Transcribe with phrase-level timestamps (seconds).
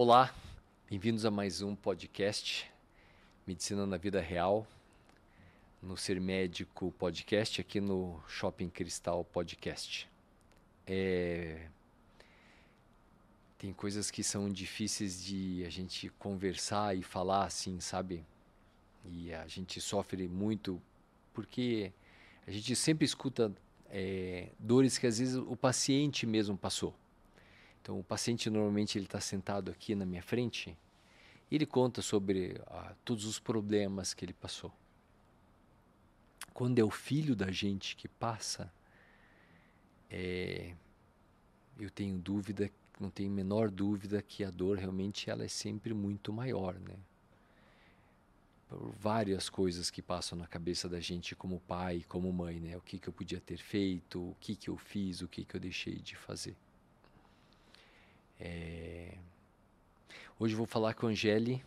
[0.00, 0.32] Olá,
[0.88, 2.70] bem-vindos a mais um podcast
[3.44, 4.64] Medicina na Vida Real,
[5.82, 10.08] no Ser Médico Podcast, aqui no Shopping Cristal Podcast.
[10.86, 11.66] É...
[13.58, 18.24] Tem coisas que são difíceis de a gente conversar e falar assim, sabe?
[19.04, 20.80] E a gente sofre muito
[21.34, 21.92] porque
[22.46, 23.52] a gente sempre escuta
[23.90, 26.94] é, dores que às vezes o paciente mesmo passou.
[27.80, 30.76] Então, o paciente normalmente ele está sentado aqui na minha frente
[31.50, 34.72] e ele conta sobre ah, todos os problemas que ele passou.
[36.52, 38.72] Quando é o filho da gente que passa,
[40.10, 40.74] é,
[41.78, 46.32] eu tenho dúvida, não tenho menor dúvida que a dor realmente ela é sempre muito
[46.32, 46.96] maior, né?
[48.68, 52.76] Por várias coisas que passam na cabeça da gente como pai, como mãe, né?
[52.76, 55.54] O que, que eu podia ter feito, o que, que eu fiz, o que, que
[55.54, 56.54] eu deixei de fazer.
[58.38, 59.16] É...
[60.38, 61.64] Hoje vou falar com a Angeli,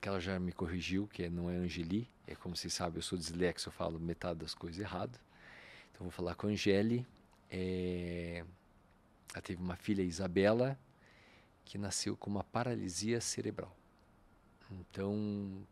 [0.00, 3.18] que ela já me corrigiu, que não é Angeli, é como vocês sabem, eu sou
[3.18, 5.18] dislexo, eu falo metade das coisas errado.
[5.90, 7.06] Então vou falar com a Angeli.
[7.50, 8.44] É...
[9.32, 10.78] Ela teve uma filha, Isabela,
[11.64, 13.76] que nasceu com uma paralisia cerebral.
[14.70, 15.66] Então,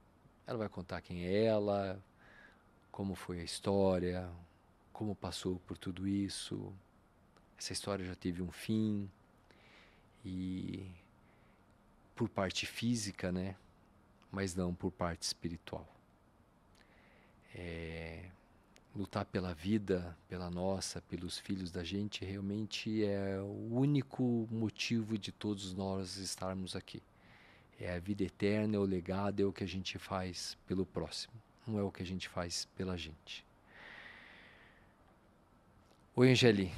[0.46, 2.02] ela vai contar quem é ela,
[2.90, 4.28] como foi a história,
[4.92, 6.72] como passou por tudo isso.
[7.56, 9.10] Essa história já teve um fim.
[10.24, 10.90] E
[12.14, 13.54] por parte física, né?
[14.30, 15.86] Mas não por parte espiritual.
[17.54, 18.28] É,
[18.94, 25.30] lutar pela vida, pela nossa, pelos filhos da gente, realmente é o único motivo de
[25.30, 27.00] todos nós estarmos aqui.
[27.80, 31.34] É a vida eterna, é o legado, é o que a gente faz pelo próximo,
[31.66, 33.46] não é o que a gente faz pela gente.
[36.16, 36.72] Oi, Angeli.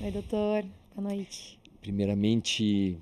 [0.00, 0.64] Oi, doutor.
[0.94, 1.58] Boa noite.
[1.86, 2.98] Primeiramente,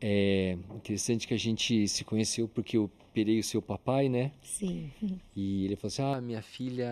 [0.00, 4.32] é interessante que a gente se conheceu porque eu operei o seu papai, né?
[4.42, 4.90] Sim.
[5.36, 6.90] E ele falou assim: Ah, minha filha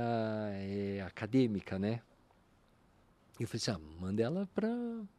[0.53, 2.01] é acadêmica, né?
[3.41, 4.69] E eu falei assim: Ah, manda ela para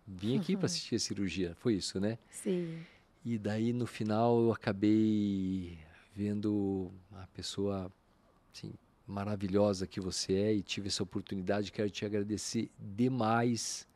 [0.08, 1.56] vir aqui para assistir a cirurgia.
[1.56, 2.18] Foi isso, né?
[2.30, 2.80] Sim.
[3.26, 5.78] E daí no final eu acabei
[6.16, 7.92] vendo a pessoa
[8.56, 8.72] assim,
[9.06, 11.70] maravilhosa que você é e tive essa oportunidade.
[11.70, 13.91] Quero te agradecer demais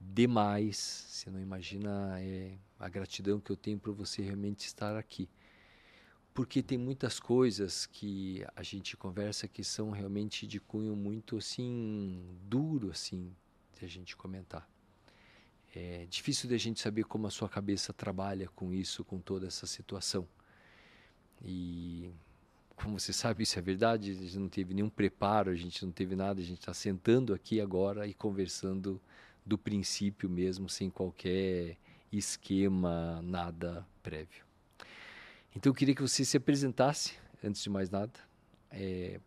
[0.00, 0.76] demais.
[1.08, 5.28] Você não imagina é, a gratidão que eu tenho por você realmente estar aqui.
[6.32, 12.24] Porque tem muitas coisas que a gente conversa que são realmente de cunho muito assim
[12.44, 13.34] duro assim
[13.78, 14.68] de a gente comentar.
[15.74, 19.46] É difícil de a gente saber como a sua cabeça trabalha com isso, com toda
[19.46, 20.26] essa situação.
[21.42, 22.10] E
[22.76, 25.92] como você sabe, isso é verdade, a gente não teve nenhum preparo, a gente não
[25.92, 29.00] teve nada, a gente está sentando aqui agora e conversando
[29.44, 31.76] do princípio mesmo, sem qualquer
[32.12, 34.44] esquema, nada prévio.
[35.54, 38.12] Então eu queria que você se apresentasse, antes de mais nada,
[38.70, 39.20] é,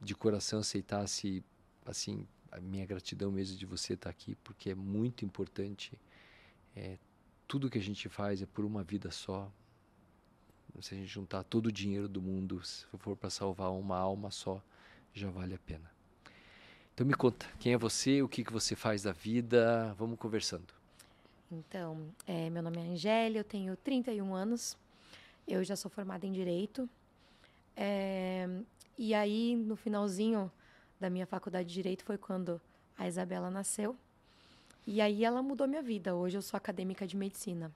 [0.00, 1.42] de coração aceitasse
[1.86, 5.98] assim a minha gratidão mesmo de você estar aqui, porque é muito importante.
[6.76, 6.98] É,
[7.48, 9.50] tudo que a gente faz é por uma vida só.
[10.80, 14.30] Se a gente juntar todo o dinheiro do mundo, se for para salvar uma alma
[14.30, 14.62] só,
[15.14, 15.90] já vale a pena.
[16.94, 19.94] Então me conta, quem é você, o que, que você faz da vida?
[19.98, 20.74] Vamos conversando.
[21.50, 24.76] Então, é, meu nome é Angélia, eu tenho 31 anos,
[25.46, 26.88] eu já sou formada em Direito.
[27.76, 28.46] É,
[28.98, 30.50] e aí, no finalzinho
[31.00, 32.60] da minha faculdade de Direito, foi quando
[32.96, 33.96] a Isabela nasceu.
[34.86, 36.14] E aí ela mudou minha vida.
[36.14, 37.72] Hoje eu sou acadêmica de Medicina.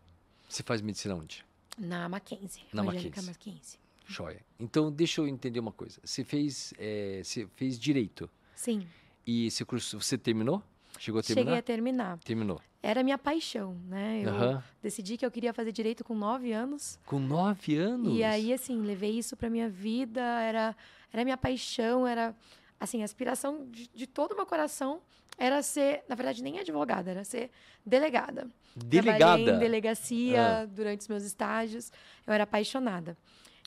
[0.48, 1.44] Você faz medicina onde?
[1.78, 2.62] Na Mackenzie.
[2.72, 3.27] Na Mackenzie.
[3.27, 3.78] Mackenzie.
[4.06, 4.41] Joia.
[4.59, 6.00] Então, deixa eu entender uma coisa.
[6.04, 8.31] Você fez, é, você fez Direito.
[8.54, 8.87] Sim.
[9.26, 10.62] E esse curso você terminou?
[10.98, 11.44] Chegou a terminar?
[11.44, 12.19] Cheguei a terminar.
[12.19, 12.60] Terminou.
[12.82, 14.22] Era minha paixão, né?
[14.25, 14.62] Eu uhum.
[14.82, 16.98] decidi que eu queria fazer direito com nove anos.
[17.04, 18.16] Com nove anos?
[18.16, 20.22] E aí, assim, levei isso para minha vida.
[20.22, 20.76] Era,
[21.12, 22.34] era minha paixão, era,
[22.78, 25.01] assim, a aspiração de, de todo o meu coração
[25.36, 27.51] era ser, na verdade, nem advogada, era ser
[27.84, 28.48] delegada.
[28.74, 29.18] Delegada?
[29.18, 30.66] Trabalhei em delegacia ah.
[30.66, 31.92] durante os meus estágios.
[32.27, 33.16] Eu era apaixonada.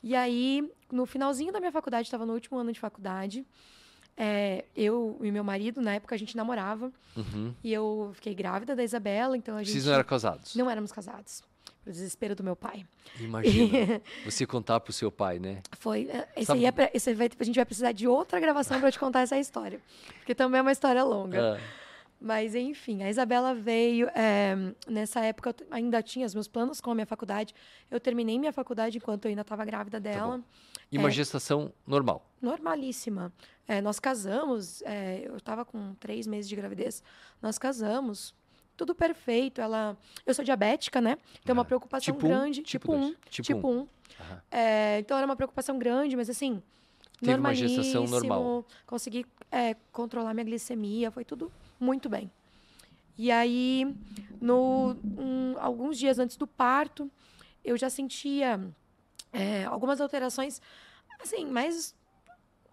[0.01, 3.45] E aí, no finalzinho da minha faculdade, estava no último ano de faculdade,
[4.21, 6.91] é, eu e meu marido, na época, a gente namorava.
[7.15, 7.53] Uhum.
[7.63, 9.71] E eu fiquei grávida da Isabela, então a gente...
[9.71, 10.55] Vocês não eram casados?
[10.55, 11.41] Não éramos casados.
[11.81, 12.85] Pro desespero do meu pai.
[13.17, 14.01] Imagina.
[14.25, 15.61] você contar pro seu pai, né?
[15.79, 16.09] Foi.
[16.11, 18.91] É, esse aí é pra, esse vai, a gente vai precisar de outra gravação para
[18.91, 19.79] te contar essa história.
[20.17, 21.55] Porque também é uma história longa.
[21.55, 21.59] Ah.
[22.21, 24.09] Mas, enfim, a Isabela veio.
[24.13, 24.55] É,
[24.87, 27.55] nessa época, eu ainda tinha os meus planos com a minha faculdade.
[27.89, 30.39] Eu terminei minha faculdade enquanto eu ainda estava grávida tá dela.
[30.39, 30.43] Tá
[30.91, 32.29] e uma é, gestação normal?
[32.41, 33.31] Normalíssima.
[33.65, 37.01] É, nós casamos, é, eu estava com três meses de gravidez.
[37.41, 38.35] Nós casamos
[38.75, 39.61] tudo perfeito.
[39.61, 41.17] Ela, eu sou diabética, né?
[41.41, 42.61] Então é uma preocupação tipo um, grande.
[42.63, 43.79] tipo Tipo, dois, um, tipo tipo, um.
[43.79, 43.87] um.
[44.19, 44.41] Aham.
[44.51, 46.61] É, então era uma preocupação grande, mas assim,
[47.21, 48.65] Teve uma gestação normalíssimo, normal.
[48.85, 49.25] Consegui
[49.91, 52.31] controlar minha glicemia, foi tudo muito bem.
[53.17, 53.85] E aí,
[54.39, 57.11] no, um, alguns dias antes do parto,
[57.63, 58.59] eu já sentia
[59.33, 60.61] é, algumas alterações,
[61.19, 61.93] assim, mas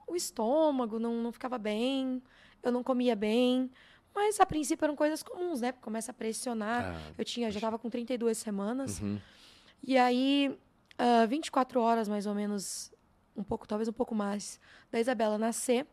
[0.06, 2.22] o estômago não, não ficava bem,
[2.62, 3.70] eu não comia bem,
[4.14, 5.72] mas a princípio eram coisas comuns, né?
[5.72, 6.94] Começa a pressionar.
[6.96, 9.00] Ah, Eu tinha, já estava com 32 semanas.
[9.00, 9.20] uhum.
[9.82, 10.56] E aí,
[10.96, 12.92] ah, 24 horas mais ou menos,
[13.36, 14.58] um pouco, talvez um pouco mais,
[14.90, 15.86] da Isabela nascer.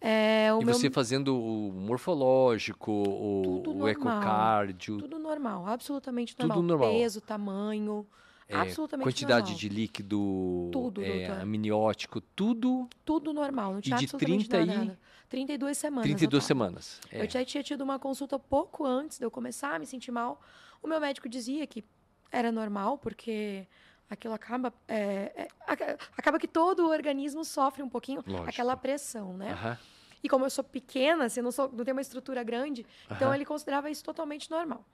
[0.00, 3.90] É, o E meu, você fazendo o morfológico, o, Tudo o normal.
[3.90, 6.62] ecocardio, Tudo normal, absolutamente Tudo normal.
[6.78, 6.90] normal.
[7.00, 8.06] Peso, tamanho,
[8.48, 9.58] é, absolutamente quantidade normal.
[9.58, 14.86] de líquido, Tudo, é, amniótico, tudo Tudo normal, não tinha de absolutamente 30 nada, e-
[14.86, 14.98] nada.
[15.28, 16.02] 32 semanas.
[16.04, 17.00] 32 eu semanas.
[17.10, 17.22] É.
[17.24, 20.40] Eu já tinha tido uma consulta pouco antes de eu começar a me sentir mal.
[20.80, 21.84] O meu médico dizia que
[22.30, 23.66] era normal, porque
[24.08, 24.72] aquilo acaba.
[24.86, 28.48] é, é, aca- acaba que todo o organismo sofre um pouquinho Lógico.
[28.48, 29.52] aquela pressão, né?
[29.52, 29.78] Aham,
[30.22, 33.34] E como eu sou pequena, assim, não, sou, não tenho uma estrutura grande, então aham.
[33.36, 34.84] ele considerava isso totalmente normal.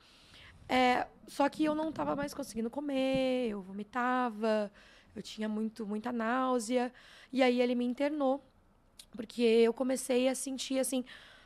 [0.68, 4.70] É, só que eu não estava mais conseguindo comer, eu vomitava,
[5.14, 6.92] eu tinha muito, muita náusea.
[7.32, 8.42] E aí ele me internou,
[9.16, 11.04] porque eu comecei a sentir, assim,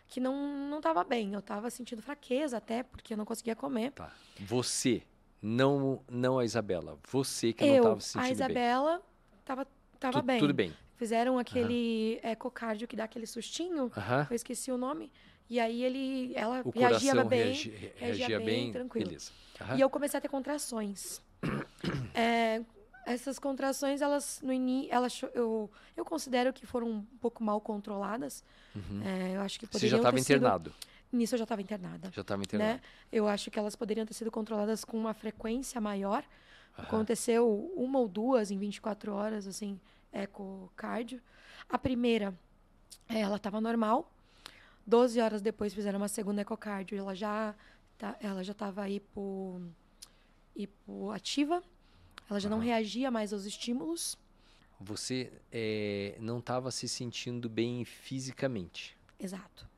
[0.08, 1.32] que não não estava bem.
[1.34, 3.92] Eu estava sentindo fraqueza até, porque eu não conseguia comer.
[3.92, 4.12] Tá.
[4.40, 5.02] Você,
[5.40, 6.98] não, não a Isabela.
[7.10, 8.32] Você que não eu, estava se sentindo a bem.
[8.34, 9.02] Isabela,
[9.40, 9.66] estava
[10.00, 10.38] tava Tu- bem.
[10.38, 10.72] Tudo bem.
[10.96, 14.26] Fizeram aquele ecocardio que dá aquele sustinho, Aham.
[14.30, 15.12] eu esqueci o nome.
[15.48, 17.44] E aí ele, ela O reagia bem.
[17.44, 18.72] reagi- re- reagia reagia bem, bem.
[18.72, 19.06] tranquilo.
[19.06, 19.30] Beleza.
[19.60, 19.76] Aham.
[19.76, 21.22] E eu comecei a ter contrações.
[22.14, 22.62] É,
[23.06, 28.42] essas contrações, elas no início, elas eu, eu considero que foram um pouco mal controladas.
[28.74, 29.00] Uhum.
[29.04, 30.74] É, eu acho que Você poderiam já estava ter sido- internado.
[31.10, 32.10] Nisso eu já estava internada.
[32.12, 32.74] Já estava internado.
[32.74, 32.80] Né?
[33.10, 36.24] Eu acho que elas poderiam ter sido controladas com uma frequência maior.
[36.76, 39.80] Aconteceu uma ou duas em 24 horas, assim,
[40.12, 41.20] ecocardio.
[41.68, 42.32] A primeira,
[43.08, 44.12] eh, ela estava normal.
[44.86, 46.96] 12 horas depois fizeram uma segunda ecocardio.
[46.98, 47.54] Ela já
[47.96, 49.60] tá, ela já estava hipo,
[50.54, 51.62] hipoativa.
[52.30, 54.16] Ela já não reagia mais aos estímulos.
[54.80, 58.96] Você é, não estava se sentindo bem fisicamente.
[59.18, 59.68] Exato.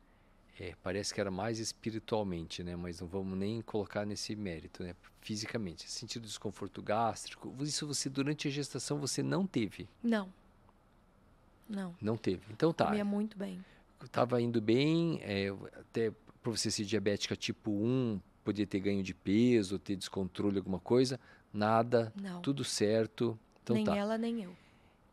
[0.59, 2.75] É, parece que era mais espiritualmente, né?
[2.75, 4.95] Mas não vamos nem colocar nesse mérito, né?
[5.21, 5.89] Fisicamente.
[5.89, 7.53] Sentido desconforto gástrico.
[7.61, 9.87] Isso você, durante a gestação, você não teve.
[10.03, 10.31] Não.
[11.67, 11.95] Não.
[12.01, 12.41] Não teve.
[12.51, 12.87] Então tá.
[12.87, 13.63] Comia muito bem.
[14.11, 15.49] Tava indo bem, é,
[15.79, 16.11] até
[16.41, 21.19] para você ser diabética tipo 1, podia ter ganho de peso, ter descontrole, alguma coisa.
[21.53, 22.41] Nada, Não.
[22.41, 23.37] tudo certo.
[23.63, 23.95] Então nem tá.
[23.95, 24.55] ela, nem eu.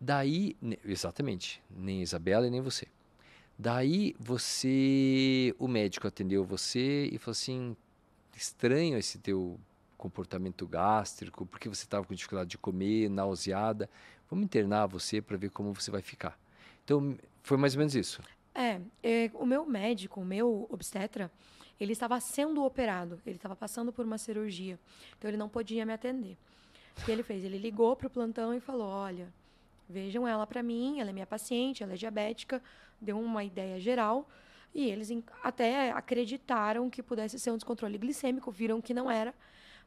[0.00, 2.86] Daí, exatamente, nem Isabela e nem você.
[3.58, 7.76] Daí você, o médico atendeu você e falou assim,
[8.36, 9.58] estranho esse teu
[9.96, 13.90] comportamento gástrico, porque você estava com dificuldade de comer, nauseada.
[14.30, 16.38] Vamos internar você para ver como você vai ficar.
[16.84, 18.22] Então, foi mais ou menos isso.
[18.54, 21.30] É, é, o meu médico, o meu obstetra,
[21.80, 24.78] ele estava sendo operado, ele estava passando por uma cirurgia,
[25.16, 26.36] então ele não podia me atender.
[26.96, 27.44] O que ele fez?
[27.44, 29.32] Ele ligou para o plantão e falou: Olha,
[29.88, 32.62] vejam ela para mim, ela é minha paciente, ela é diabética,
[33.00, 34.28] deu uma ideia geral.
[34.74, 35.10] E eles
[35.42, 39.34] até acreditaram que pudesse ser um descontrole glicêmico, viram que não era.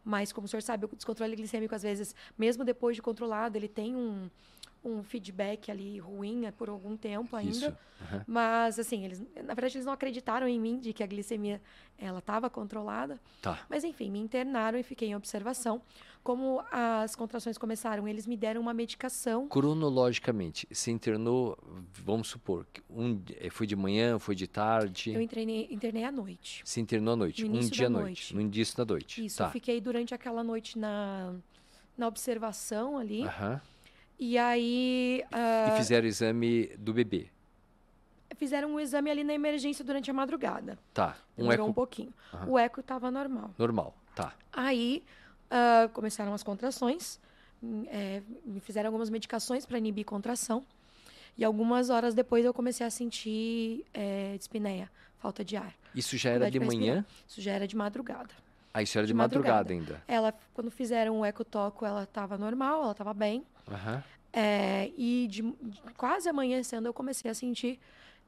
[0.04, 3.68] Mas, como o senhor sabe, o descontrole glicêmico, às vezes, mesmo depois de controlado, ele
[3.68, 4.30] tem um,
[4.84, 7.78] um feedback ali ruim é, por algum tempo ainda.
[8.02, 8.24] Aham.
[8.26, 11.62] Mas, assim, eles, na verdade, eles não acreditaram em mim de que a glicemia
[11.98, 13.20] ela estava controlada.
[13.42, 13.60] Tá.
[13.70, 15.82] Mas, enfim, me internaram e fiquei em observação.
[16.24, 19.48] Como as contrações começaram, eles me deram uma medicação.
[19.48, 21.58] Cronologicamente, você internou,
[21.94, 26.62] vamos supor, um, eh, foi de manhã, foi de tarde, Eu internei, internei à noite.
[26.66, 28.36] se internou à noite, No um dia à noite, noite.
[28.36, 29.26] no início da noite.
[29.26, 29.46] Isso, tá.
[29.46, 31.36] eu fiquei durante aquela noite na,
[31.98, 33.24] na observação ali.
[33.24, 33.62] Aham.
[34.24, 37.28] E aí ah, E fizeram o exame do bebê.
[38.38, 40.78] fizeram um exame ali na emergência durante a madrugada.
[40.94, 41.18] Tá.
[41.36, 42.14] Um Demorou eco um pouquinho.
[42.32, 42.46] Aham.
[42.50, 43.50] O eco estava normal.
[43.58, 43.96] normal.
[44.16, 44.34] Tá.
[44.54, 45.04] Aí
[45.50, 47.20] ah, começaram as contrações,
[47.64, 50.64] hum, é, me fizeram algumas medicações para inibir contração.
[51.36, 55.74] E algumas horas depois eu comecei a sentir é, dispneia, falta de ar.
[55.96, 56.96] Isso já era de pra respirar.
[56.96, 57.06] manhã?
[57.28, 58.30] Isso já era de madrugada.
[58.74, 59.58] Ah, isso era de, De madrugada.
[59.74, 59.94] madrugada.
[59.96, 60.04] ainda.
[60.08, 63.44] Ela, quando fizeram o ecotoco, ela estava normal, ela estava bem.
[63.70, 64.04] Aham.
[64.34, 67.78] É, e de, de- quase amanhecendo eu comecei a sentir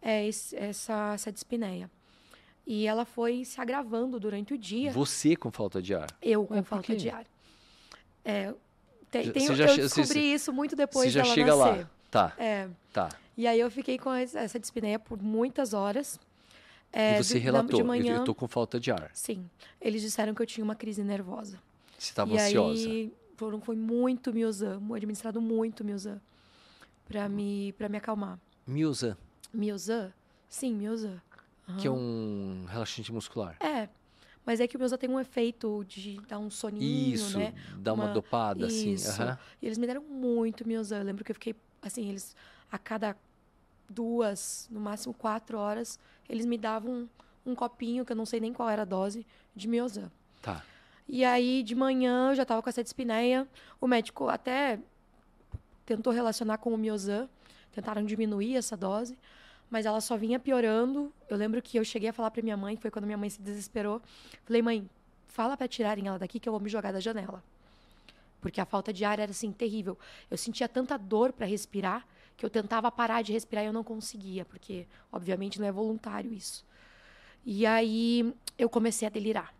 [0.01, 1.89] é, esse- essa, essa dispneia.
[2.67, 4.91] E ela foi se agravando durante o dia.
[4.91, 6.07] Você com falta de ar.
[6.21, 7.25] Eu com Ué, por falta de ar.
[8.25, 8.53] É,
[9.11, 11.55] tem, Já- tem- já eu che- você- descobri isso muito depois você já dela chega
[11.55, 11.81] nascer.
[11.83, 11.89] lá.
[12.11, 13.09] Tá, É, tá.
[13.35, 16.19] e aí eu fiquei com essa essa dispneia por muitas horas.
[16.95, 19.09] É, e você relatou, manhã, eu estou com falta de ar.
[19.13, 19.49] Sim.
[19.81, 21.59] Eles disseram que eu tinha uma crise nervosa.
[21.97, 22.87] Você estava ansiosa.
[22.87, 26.21] aí foram, foi muito Miozan, administrado muito Miozan
[27.07, 28.39] para me, pra me acalmar.
[28.65, 29.17] Milza,
[29.51, 30.13] Miozan?
[30.47, 31.19] Sim, Miozan.
[31.79, 33.57] que é um relaxante muscular.
[33.59, 33.89] É,
[34.45, 37.53] mas é que o Miozan tem um efeito de dar um soninho, Isso, né?
[37.79, 38.91] dá uma, Uma- dopada, assim.
[38.93, 39.09] Isso.
[39.19, 39.37] aham.
[39.61, 40.99] E eles me deram muito Miozan.
[40.99, 42.35] Eu lembro que eu fiquei, assim, eles
[42.71, 43.15] a cada
[43.89, 45.99] duas, no máximo quatro horas,
[46.29, 49.25] eles me davam um, um copinho, que eu não sei nem qual era a dose,
[49.55, 50.11] de Miozan.
[50.41, 50.63] Tá.
[51.07, 53.47] E aí, de manhã, eu já estava com essa dispneia.
[53.79, 54.79] O médico até
[55.85, 57.27] tentou relacionar com o Miozan,
[57.71, 59.17] tentaram diminuir essa dose,
[59.69, 61.11] mas ela só vinha piorando.
[61.29, 63.41] Eu lembro que eu cheguei a falar para minha mãe, foi quando minha mãe se
[63.41, 64.01] desesperou.
[64.45, 64.89] Falei, mãe,
[65.27, 67.43] fala para tirarem ela daqui que eu vou me jogar da janela.
[68.39, 69.97] Porque a falta de ar era assim terrível.
[70.29, 73.83] Eu sentia tanta dor para respirar que eu tentava parar de respirar e eu não
[73.83, 76.65] conseguia, porque obviamente não é voluntário isso.
[77.45, 79.53] E aí eu comecei a delirar.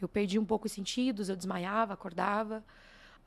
[0.00, 2.62] Eu perdi um pouco os sentidos, eu desmaiava, acordava.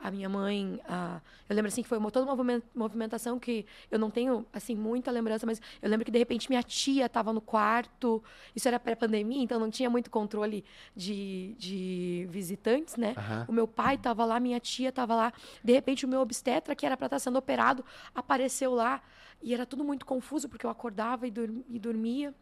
[0.00, 3.66] A minha mãe, ah, eu lembro assim que foi uma, toda uma movimen- movimentação que
[3.90, 7.32] eu não tenho assim muita lembrança, mas eu lembro que de repente minha tia estava
[7.32, 8.22] no quarto.
[8.54, 10.64] Isso era pré-pandemia, então não tinha muito controle
[10.94, 13.14] de, de visitantes, né?
[13.16, 13.46] Aham.
[13.48, 15.32] O meu pai estava lá, minha tia estava lá.
[15.64, 19.02] De repente, o meu obstetra, que era para estar sendo operado, apareceu lá.
[19.42, 22.32] E era tudo muito confuso, porque eu acordava e, dur- e dormia.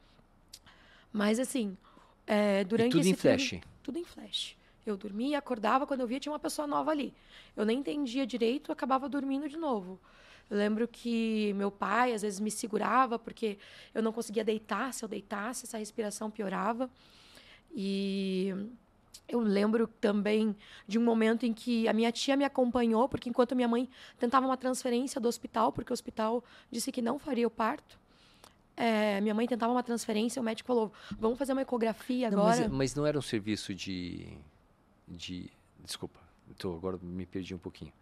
[1.13, 1.77] Mas, assim,
[2.27, 3.61] é, durante E tudo esse em flash.
[3.83, 4.57] tudo em flash.
[4.87, 7.12] Eu dormia, acordava, quando eu via tinha uma pessoa nova ali.
[7.57, 9.99] Eu nem entendia direito, acabava dormindo de novo.
[10.49, 13.59] Eu lembro que meu pai às vezes me segurava porque
[13.93, 14.95] eu não conseguia deitar.
[14.95, 16.88] Se eu deitasse, essa respiração piorava.
[17.75, 18.55] E
[19.28, 20.55] eu lembro também
[20.87, 23.88] de um momento em que a minha tia me acompanhou, porque enquanto minha mãe
[24.19, 27.99] tentava uma transferência do hospital, porque o hospital disse que não faria o parto,
[28.76, 32.61] é, minha mãe tentava uma transferência, o médico falou: vamos fazer uma ecografia Não, agora.
[32.62, 34.28] mas, mas não era um serviço de.
[35.07, 35.51] De
[35.87, 36.21] desculpa,
[36.59, 37.93] tô, agora me perdi um pouquinho.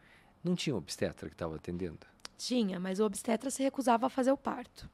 [0.42, 1.98] Não tinha obstetra que estava atendendo?
[2.36, 4.88] Tinha, mas o obstetra se recusava a fazer o parto.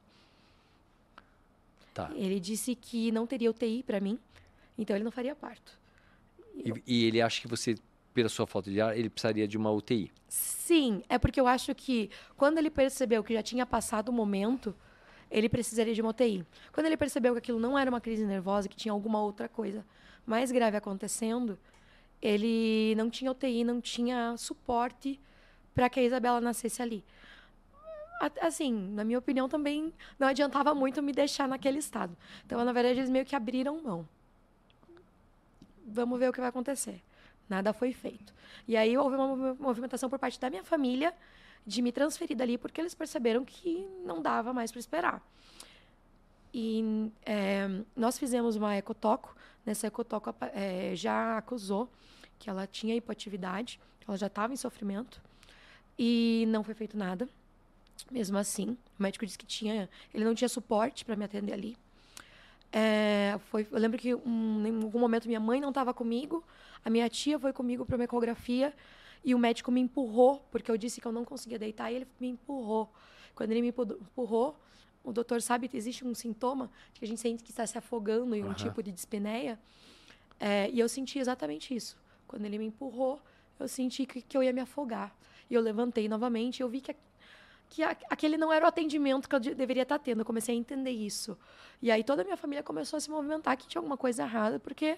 [1.93, 2.09] Tá.
[2.15, 4.17] Ele disse que não teria UTI para mim,
[4.77, 5.77] então ele não faria parto.
[6.55, 7.75] E, e ele acha que você,
[8.13, 10.11] pela sua falta de ar, ele precisaria de uma UTI.
[10.29, 14.73] Sim, é porque eu acho que quando ele percebeu que já tinha passado o momento,
[15.29, 16.45] ele precisaria de uma UTI.
[16.71, 19.85] Quando ele percebeu que aquilo não era uma crise nervosa, que tinha alguma outra coisa
[20.25, 21.57] mais grave acontecendo,
[22.21, 25.19] ele não tinha UTI, não tinha suporte
[25.73, 27.03] para que a Isabela nascesse ali.
[28.39, 32.15] Assim, na minha opinião, também não adiantava muito me deixar naquele estado.
[32.45, 34.07] Então, na verdade, eles meio que abriram mão.
[35.85, 37.01] Vamos ver o que vai acontecer.
[37.49, 38.31] Nada foi feito.
[38.67, 41.13] E aí houve uma movi- movimentação por parte da minha família
[41.65, 45.21] de me transferir dali porque eles perceberam que não dava mais para esperar.
[46.53, 49.35] E é, nós fizemos uma ecotoco.
[49.65, 51.89] Nessa ecotoco é, já acusou
[52.39, 55.21] que ela tinha hipoatividade, ela já estava em sofrimento
[55.97, 57.29] e não foi feito nada.
[58.09, 61.77] Mesmo assim, o médico disse que tinha, ele não tinha suporte para me atender ali.
[62.73, 66.43] É, foi, eu lembro que um, em algum momento minha mãe não estava comigo,
[66.83, 68.73] a minha tia foi comigo para uma ecografia
[69.23, 72.07] e o médico me empurrou, porque eu disse que eu não conseguia deitar, e ele
[72.19, 72.91] me empurrou.
[73.35, 74.57] Quando ele me empu- empurrou,
[75.03, 78.35] o doutor sabe que existe um sintoma que a gente sente que está se afogando
[78.35, 78.53] em um Aham.
[78.55, 79.59] tipo de dispneia.
[80.39, 81.97] É, e eu senti exatamente isso.
[82.27, 83.21] Quando ele me empurrou,
[83.59, 85.15] eu senti que, que eu ia me afogar.
[85.49, 86.95] E eu levantei novamente e eu vi que, a-
[87.69, 90.21] que a- aquele não era o atendimento que eu de- deveria estar tendo.
[90.21, 91.37] Eu comecei a entender isso.
[91.81, 94.59] E aí toda a minha família começou a se movimentar que tinha alguma coisa errada,
[94.59, 94.97] porque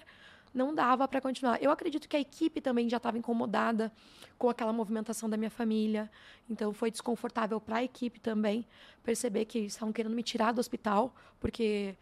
[0.54, 1.60] não dava para continuar.
[1.60, 3.92] Eu acredito que a equipe também já estava incomodada
[4.38, 6.10] com aquela movimentação da minha família,
[6.48, 8.64] então foi desconfortável para a equipe também
[9.02, 11.96] perceber que estavam querendo me tirar do hospital, porque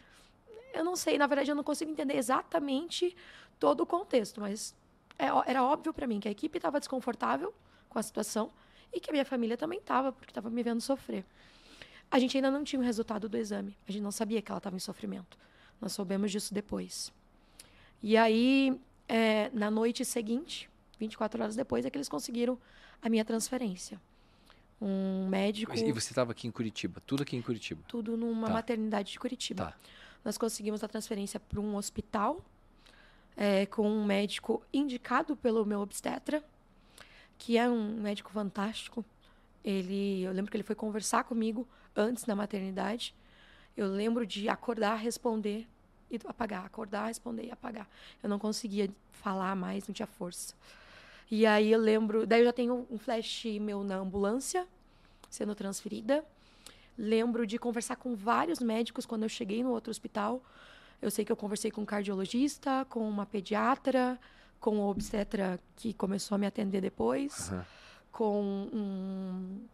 [0.74, 3.16] eu não sei, na verdade eu não consigo entender exatamente
[3.58, 4.74] todo o contexto, mas
[5.18, 7.54] é era óbvio para mim que a equipe estava desconfortável
[7.88, 8.50] com a situação
[8.92, 11.24] e que a minha família também estava, porque estava me vendo sofrer.
[12.10, 14.58] A gente ainda não tinha o resultado do exame, a gente não sabia que ela
[14.58, 15.38] estava em sofrimento.
[15.80, 17.12] Nós soubemos disso depois.
[18.02, 18.78] E aí,
[19.08, 20.68] é, na noite seguinte,
[20.98, 22.58] 24 horas depois, é que eles conseguiram
[23.00, 24.00] a minha transferência.
[24.80, 27.82] Um médico, E você estava aqui em Curitiba, tudo aqui em Curitiba.
[27.86, 28.52] tudo numa Tá.
[28.54, 29.66] maternidade de Curitiba.
[29.66, 29.76] Tá.
[30.24, 32.44] Nós conseguimos a transferência para um hospital
[33.36, 36.44] é, com um médico indicado pelo meu obstetra,
[37.38, 39.04] que é um médico fantástico.
[39.64, 43.14] Ele, eu lembro que ele foi conversar comigo antes da maternidade.
[43.76, 45.66] Eu lembro de acordar, responder
[46.16, 47.88] e apagar, acordar, responder e apagar.
[48.22, 50.54] Eu não conseguia falar mais, não tinha força.
[51.30, 54.66] E aí eu lembro, daí eu já tenho um flash meu na ambulância,
[55.30, 56.24] sendo transferida.
[56.98, 60.42] Lembro de conversar com vários médicos quando eu cheguei no outro hospital.
[61.00, 64.18] Eu sei que eu conversei com um cardiologista, com uma pediatra,
[64.60, 67.66] com o obstetra que começou a me atender depois, Aham.
[68.12, 68.42] com
[68.72, 69.66] um,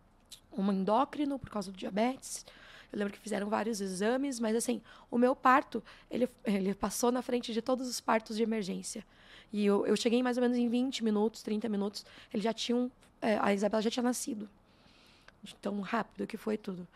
[0.57, 2.47] um endócrino por causa do diabetes.
[2.93, 4.81] Eu lembro que fizeram vários exames, mas assim,
[5.11, 9.05] o meu parto, ele, ele passou na frente de todos os partos de emergência.
[9.53, 12.91] E eu, eu cheguei mais ou menos em 20 minutos, 30 minutos, eles já tinham,
[13.21, 14.49] é, a Isabela já tinha nascido.
[15.43, 16.87] De tão rápido que foi tudo.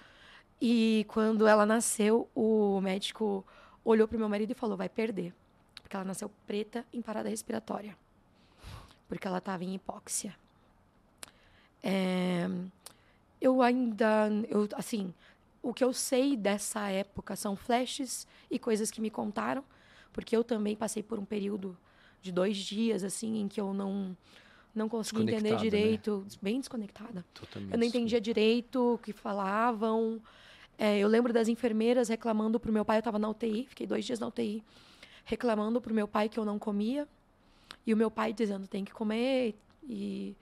[0.61, 3.45] E quando ela nasceu, o médico
[3.85, 5.35] olhou para o meu marido e falou: vai perder.
[5.83, 7.97] Porque ela nasceu preta em parada respiratória.
[9.09, 10.37] Porque ela estava em hipóxia.
[11.83, 12.49] É,
[13.41, 15.13] eu ainda, eu, assim,
[15.62, 19.64] o que eu sei dessa época são flashes e coisas que me contaram,
[20.12, 21.76] porque eu também passei por um período
[22.21, 24.16] de dois dias, assim, em que eu não
[24.75, 25.57] não conseguia entender né?
[25.57, 27.25] direito, bem desconectada.
[27.35, 27.73] Totalmente.
[27.73, 30.19] Eu não entendia direito o que falavam.
[30.78, 34.02] É, eu lembro das enfermeiras reclamando pro meu pai, eu estava na UTI, fiquei dois
[34.02, 34.64] dias na UTI,
[35.26, 37.07] reclamando pro meu pai que eu não comia.
[37.87, 39.54] E o meu pai dizendo, tem que comer.
[39.87, 40.35] E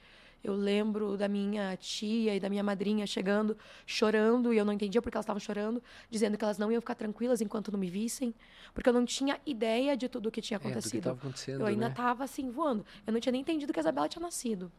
[0.43, 3.57] eu lembro da minha tia e da minha madrinha chegando,
[3.87, 6.95] chorando, e eu não entendia porque elas estavam chorando, dizendo que elas não iam ficar
[6.95, 8.35] tranquilas enquanto não me vissem,
[8.73, 10.99] porque eu não tinha ideia de tudo o que tinha É, do que acontecido.
[10.99, 11.91] estava acontecendo, Eu ainda né?
[11.91, 12.85] estava assim, voando.
[13.07, 14.71] Eu não tinha nem entendido que a Isabela tinha nascido.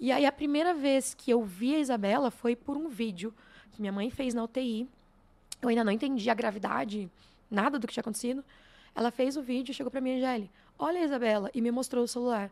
[0.00, 3.34] E aí, a primeira vez que eu vi a Isabela foi por um vídeo
[3.72, 4.88] que minha mãe fez na UTI.
[5.60, 7.10] Eu ainda não entendi a gravidade,
[7.50, 8.44] nada do que tinha acontecido.
[8.94, 12.08] Ela fez o vídeo, chegou para mim, Angeli, olha a Isabela, e me mostrou o
[12.08, 12.50] celular.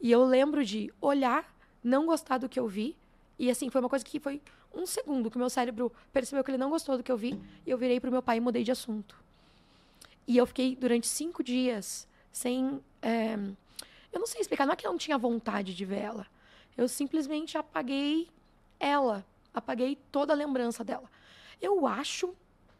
[0.00, 1.44] E eu lembro de olhar,
[1.82, 2.96] não gostar do que eu vi.
[3.38, 4.40] E assim, foi uma coisa que foi
[4.74, 7.40] um segundo que o meu cérebro percebeu que ele não gostou do que eu vi.
[7.66, 9.16] E eu virei pro meu pai e mudei de assunto.
[10.26, 12.80] E eu fiquei durante cinco dias sem.
[13.02, 13.34] é,
[14.12, 16.26] eu não sei explicar, não é que eu não tinha vontade de ver ela.
[16.76, 18.28] Eu simplesmente apaguei
[18.78, 19.24] ela.
[19.52, 21.10] Apaguei toda a lembrança dela.
[21.60, 22.34] Eu acho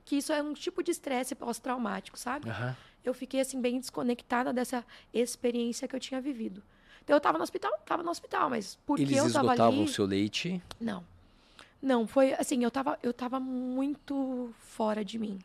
[0.05, 2.49] que isso é um tipo de estresse pós-traumático, sabe?
[2.49, 2.77] Aham.
[3.05, 6.63] eu fiquei assim bem desconectada dessa experiência que eu tinha vivido.
[7.11, 9.85] Então eu tava no hospital, tava no hospital, mas porque Eles eu tava esgotavam ali,
[9.85, 10.63] o seu leite.
[10.81, 11.05] não.
[11.83, 15.41] Não, foi assim, eu tava eu tava muito fora de mim.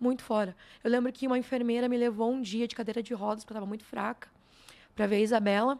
[0.00, 0.56] Muito fora.
[0.82, 3.56] Eu lembro que uma enfermeira me levou um dia de cadeira de rodas, porque eu
[3.56, 4.28] tava muito fraca,
[4.94, 5.78] para ver a Isabela,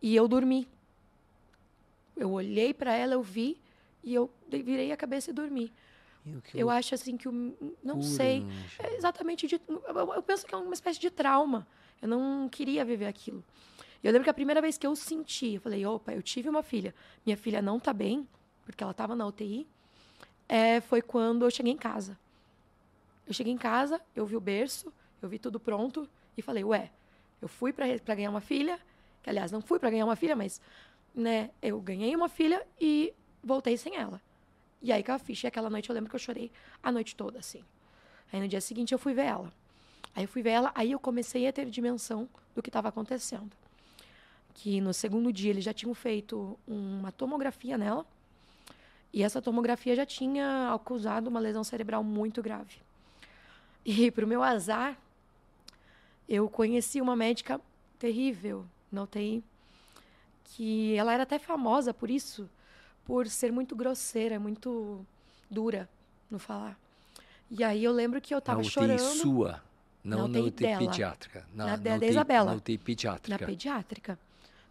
[0.00, 0.68] e eu dormi.
[2.16, 3.58] Eu olhei para ela, eu vi
[4.04, 5.72] e eu virei a cabeça e dormi.
[6.44, 8.46] Que Eu acho assim que o não sei,
[8.78, 9.60] é exatamente de.
[9.68, 11.66] Eu, eu penso que é uma espécie de trauma.
[12.00, 13.42] Eu não queria viver aquilo.
[14.04, 16.62] Eu lembro que a primeira vez que eu senti, eu falei, opa, eu tive uma
[16.62, 16.94] filha.
[17.24, 18.28] Minha filha não tá bem,
[18.66, 19.66] porque ela estava na UTI.
[20.46, 22.18] É, foi quando eu cheguei em casa.
[23.26, 26.90] Eu cheguei em casa, eu vi o berço, eu vi tudo pronto e falei, ué,
[27.40, 28.78] eu fui para ganhar uma filha,
[29.22, 30.60] que aliás não fui para ganhar uma filha, mas
[31.14, 34.20] né, eu ganhei uma filha e voltei sem ela.
[34.82, 37.16] E aí que a ficha, e aquela noite eu lembro que eu chorei a noite
[37.16, 37.64] toda, assim.
[38.30, 39.50] Aí no dia seguinte eu fui ver ela.
[40.14, 43.63] Aí eu fui ver ela, aí eu comecei a ter dimensão do que estava acontecendo.
[44.54, 48.06] Que no segundo dia eles já tinham feito uma tomografia nela.
[49.12, 52.76] E essa tomografia já tinha acusado uma lesão cerebral muito grave.
[53.84, 54.96] E para o meu azar,
[56.28, 57.60] eu conheci uma médica
[57.98, 59.42] terrível na UTI,
[60.44, 62.48] que ela era até famosa por isso,
[63.04, 65.04] por ser muito grosseira, muito
[65.50, 65.88] dura
[66.30, 66.78] no falar.
[67.50, 69.62] E aí eu lembro que eu Na tava UTI chorando sua,
[70.02, 70.78] não Na na UTI UTI, dela.
[70.78, 71.46] pediátrica.
[71.54, 72.50] Na, Na na da UTI, Isabela.
[72.52, 73.38] Na UTI pediátrica.
[73.38, 74.18] na pediátrica.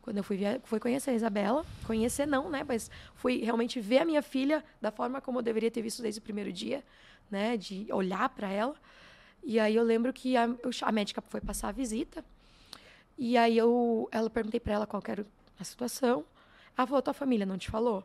[0.04, 2.62] Quando eu fui, via- conhecer a Isabela, conhecer não, né?
[2.68, 6.20] Mas fui realmente ver a minha filha da forma como eu deveria ter visto desde
[6.20, 6.84] o primeiro dia,
[7.32, 7.56] né?
[7.56, 8.76] De olhar para ela.
[9.42, 10.50] E aí eu lembro que a,
[10.82, 12.24] a médica foi passar a visita.
[13.18, 15.26] E aí eu, ela perguntei para ela qual era
[15.58, 16.26] a situação.
[16.78, 18.04] Ela falou: "Tua família não te falou?"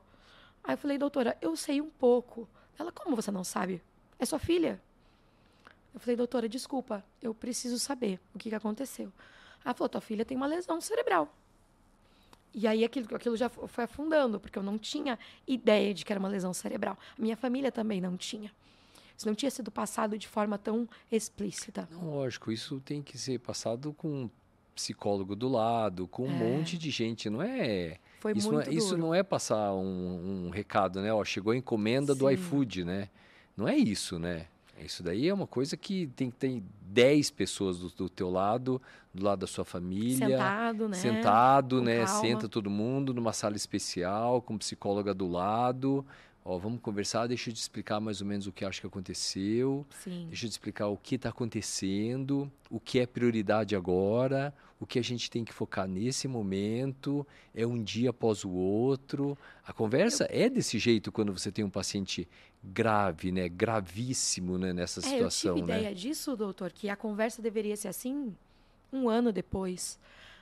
[0.63, 3.83] Aí eu falei: "Doutora, eu sei um pouco." Ela: "Como você não sabe?
[4.21, 4.81] É sua filha?"
[5.93, 9.13] Eu falei: "Doutora, desculpa, eu preciso saber o que que aconteceu."
[9.65, 11.35] Ela falou: "Tua filha tem uma lesão cerebral."
[12.61, 15.17] E aí aquilo, aquilo já fo- foi afundando, porque eu não tinha
[15.47, 16.99] ideia de que era uma lesão cerebral.
[17.17, 18.51] Minha família também não tinha.
[19.17, 21.89] Isso não tinha sido passado de forma tão explícita.
[21.89, 24.31] Não, lógico, isso tem que ser passado com um
[24.75, 27.99] psicólogo do lado, com um monte de gente, não é?
[28.19, 31.13] Foi isso, não muito é isso não é passar um, um recado, né?
[31.13, 32.35] Ó, chegou a encomenda do Sim.
[32.35, 33.09] iFood, né?
[33.57, 34.47] Não é isso, né?
[34.85, 38.81] Isso daí é uma coisa que tem que ter 10 pessoas do, do teu lado,
[39.13, 40.29] do lado da sua família.
[40.29, 40.97] Sentado, né?
[40.97, 42.05] Sentado, Com né?
[42.05, 42.21] calma.
[42.21, 46.05] Senta todo mundo numa sala especial, com psicóloga do lado.
[46.45, 49.85] ó, vamos conversar, deixa eu te explicar mais ou menos o que acho que aconteceu,
[50.03, 50.27] Sim.
[50.29, 54.99] deixa eu te explicar o que está acontecendo, o que é prioridade agora, o que
[54.99, 59.37] a gente tem que focar nesse momento, é um dia após o outro.
[59.67, 62.27] A conversa é desse jeito quando você tem um paciente
[62.63, 65.79] grave, né, gravíssimo né, nessa situação, é, eu tive né?
[65.79, 68.35] ideia disso, doutor, que a conversa deveria ser assim
[68.93, 69.99] um ano depois.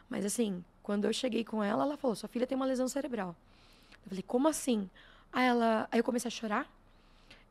[0.08, 3.34] Mas assim, quando eu cheguei com ela, ela falou: "Sua filha tem uma lesão cerebral".
[4.04, 4.88] Eu falei: "Como assim?"
[5.32, 6.72] Aí ela, aí eu comecei a chorar.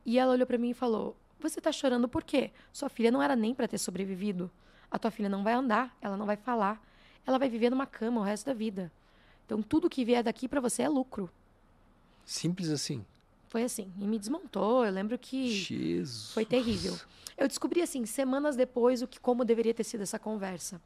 [0.05, 2.51] E ela olhou para mim e falou: "Você tá chorando por quê?
[2.71, 4.49] Sua filha não era nem para ter sobrevivido.
[4.89, 6.81] A tua filha não vai andar, ela não vai falar,
[7.25, 8.91] ela vai viver numa cama o resto da vida.
[9.45, 11.29] Então tudo que vier daqui para você é lucro".
[12.25, 13.05] Simples assim.
[13.55, 14.85] Foi assim, e me desmontou.
[14.85, 16.33] Eu lembro que Jesus.
[16.33, 16.93] foi terrível.
[17.37, 20.81] Eu descobri assim, semanas depois, o que como deveria ter sido essa conversa.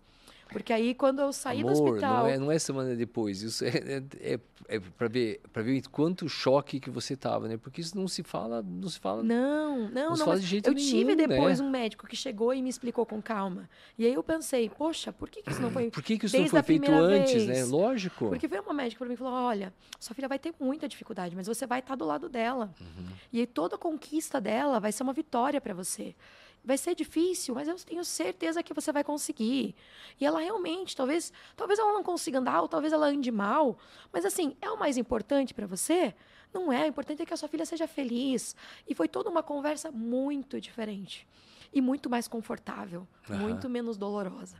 [0.52, 3.42] Porque aí quando eu saí Amor, do hospital, não é, não é semana depois.
[3.42, 7.58] Isso é, é, é, é para ver, ver quanto choque que você tava, né?
[7.58, 9.24] Porque isso não se fala, não se fala.
[9.24, 11.66] não, não, Não fala de jeito eu nenhum, tive depois né?
[11.66, 13.70] um médico que chegou e me explicou com calma.
[13.98, 16.38] E aí eu pensei, poxa, por que, que isso não foi Por que, que isso
[16.38, 17.54] não foi feito antes, né?
[17.54, 17.70] vez?
[17.70, 18.30] Lógico.
[18.30, 21.36] Porque veio uma médica para mim e falou: olha, sua filha vai ter muita dificuldade,
[21.36, 22.74] mas você vai estar do lado dela.
[22.80, 23.08] Uhum.
[23.32, 26.16] E aí toda conquista dela vai ser uma vitória para você.
[26.64, 29.76] Vai ser difícil, mas eu tenho certeza que você vai conseguir.
[30.20, 33.78] E ela realmente, talvez, talvez ela não consiga andar, ou talvez ela ande mal,
[34.12, 36.14] mas assim, é o mais importante para você?
[36.54, 38.56] Não é, o importante é que a sua filha seja feliz.
[38.88, 41.28] E foi toda uma conversa muito diferente
[41.72, 43.40] e muito mais confortável, Aham.
[43.40, 44.58] muito menos dolorosa.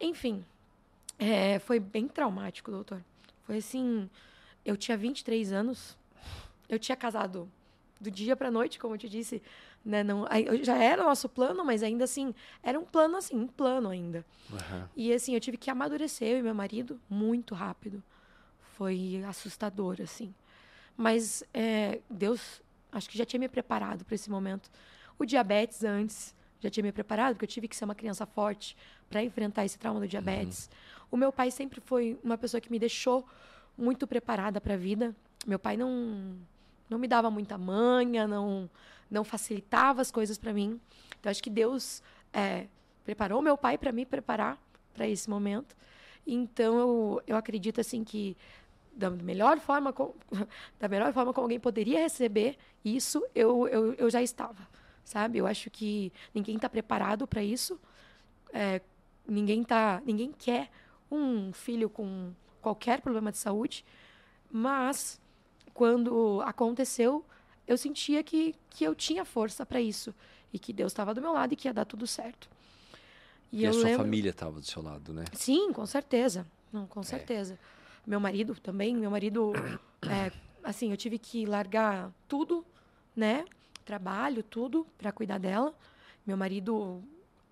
[0.00, 0.44] Enfim,
[1.18, 3.02] é, foi bem traumático, doutor.
[3.44, 4.08] Foi assim,
[4.64, 5.96] eu tinha 23 anos,
[6.68, 7.50] eu tinha casado
[8.00, 9.42] do dia para noite, como eu te disse,
[9.84, 10.02] né?
[10.02, 10.26] Não,
[10.62, 14.24] já era o nosso plano, mas ainda assim, era um plano assim, um plano ainda.
[14.52, 14.88] Aham.
[14.96, 18.02] E assim, eu tive que amadurecer eu e meu marido muito rápido.
[18.74, 20.34] Foi assustador, assim.
[20.96, 22.62] Mas é, Deus,
[22.92, 24.70] acho que já tinha me preparado para esse momento.
[25.18, 28.76] O diabetes antes já tinha me preparado, porque eu tive que ser uma criança forte
[29.08, 30.68] para enfrentar esse trauma do diabetes.
[31.10, 33.26] O meu pai sempre foi uma pessoa que me deixou
[33.76, 35.16] muito preparada para a vida.
[35.46, 36.36] Meu pai não
[36.90, 38.68] não me dava muita manha, não
[39.10, 40.80] não facilitava as coisas para mim.
[41.18, 42.66] Então acho que Deus é,
[43.04, 44.56] preparou meu pai para me preparar
[44.94, 45.76] para esse momento.
[46.26, 48.36] Então eu, eu acredito assim que
[48.92, 50.14] da melhor forma co-
[50.78, 54.68] da melhor forma como alguém poderia receber isso, eu, eu, eu já estava,
[55.04, 55.38] sabe?
[55.38, 57.80] Eu acho que ninguém está preparado para isso.
[58.52, 58.80] É,
[59.26, 60.70] ninguém tá, ninguém quer
[61.10, 63.84] um filho com qualquer problema de saúde,
[64.50, 65.19] mas
[65.84, 67.24] quando aconteceu,
[67.66, 70.14] eu sentia que, que eu tinha força para isso
[70.52, 72.50] e que Deus estava do meu lado e que ia dar tudo certo.
[73.50, 75.24] E, eu a sua lembro- família estava do seu lado, né?
[75.32, 76.46] Sim, com certeza.
[76.70, 77.58] Não, com certeza.
[78.06, 79.54] Meu marido também, meu marido,
[80.06, 80.30] é,
[80.62, 82.62] assim, eu tive que largar tudo,
[83.16, 83.46] né?
[83.82, 85.74] Trabalho, tudo, para cuidar dela.
[86.26, 87.02] Meu marido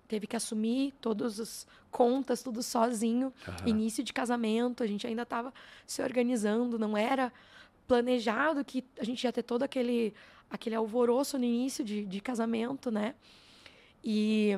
[0.07, 3.33] teve que assumir todas as contas, tudo sozinho.
[3.47, 3.57] Aham.
[3.69, 5.51] Início de casamento, a gente ainda estava
[5.87, 7.33] se organizando, não era
[7.89, 10.13] planejado que a gente ia ter todo aquele,
[10.49, 13.15] aquele alvoroço no início de, de casamento, né?
[14.03, 14.51] E,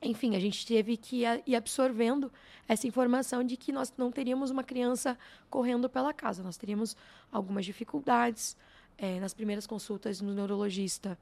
[0.00, 2.32] enfim, a gente teve que ir absorvendo
[2.66, 5.18] essa informação de que nós não teríamos uma criança
[5.50, 6.96] correndo pela casa, nós teríamos
[7.30, 8.56] algumas dificuldades.
[8.98, 11.18] Eh, nas primeiras consultas no neurologista,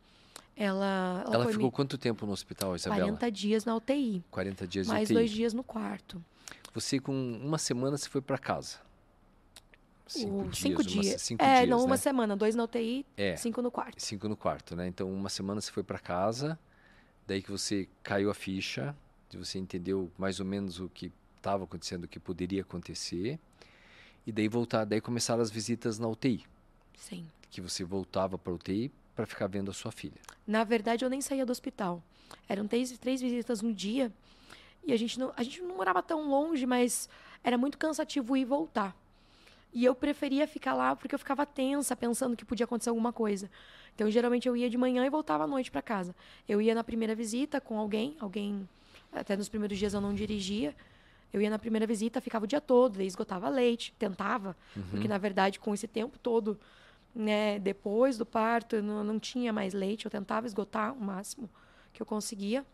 [0.56, 3.02] ela, ela, Ela ficou me- quanto tempo no hospital, Isabela?
[3.06, 5.14] 40 dias na UTI, 40 dias mais UTI.
[5.14, 6.22] dois dias no quarto.
[6.74, 8.78] Você com uma semana você foi para casa.
[10.10, 10.58] Cinco dias.
[10.58, 11.96] cinco uma- cinco é, dias, não, uma né?
[11.96, 13.36] semana, dois na UTI, É.
[13.36, 14.00] cinco no quarto.
[14.02, 14.86] Cinco no quarto, né?
[14.88, 16.58] Então, uma semana você foi para casa,
[17.26, 18.94] daí que você caiu a ficha,
[19.28, 23.38] de você entendeu mais ou menos o que estava acontecendo, o que poderia acontecer,
[24.26, 26.44] e daí voltar, daí começaram as visitas na UTI,
[26.96, 27.26] Sim.
[27.50, 30.20] que você voltava para UTI para ficar vendo a sua filha.
[30.46, 32.02] Na verdade, eu nem saía do hospital.
[32.48, 34.12] Eram três, três visitas no dia.
[34.84, 37.08] E a gente, não, a gente não morava tão longe, mas
[37.44, 38.96] era muito cansativo ir e voltar.
[39.72, 43.50] E eu preferia ficar lá porque eu ficava tensa, pensando que podia acontecer alguma coisa.
[43.94, 46.14] Então, geralmente, eu ia de manhã e voltava à noite para casa.
[46.48, 48.68] Eu ia na primeira visita com alguém, alguém.
[49.12, 50.74] Até nos primeiros dias eu não dirigia.
[51.32, 54.56] Eu ia na primeira visita, ficava o dia todo, daí esgotava leite, tentava,
[54.90, 56.58] porque na verdade, com esse tempo todo,
[57.14, 61.48] né, depois do parto, eu não, não tinha mais leite, eu tentava esgotar o máximo
[61.92, 62.64] que eu conseguia.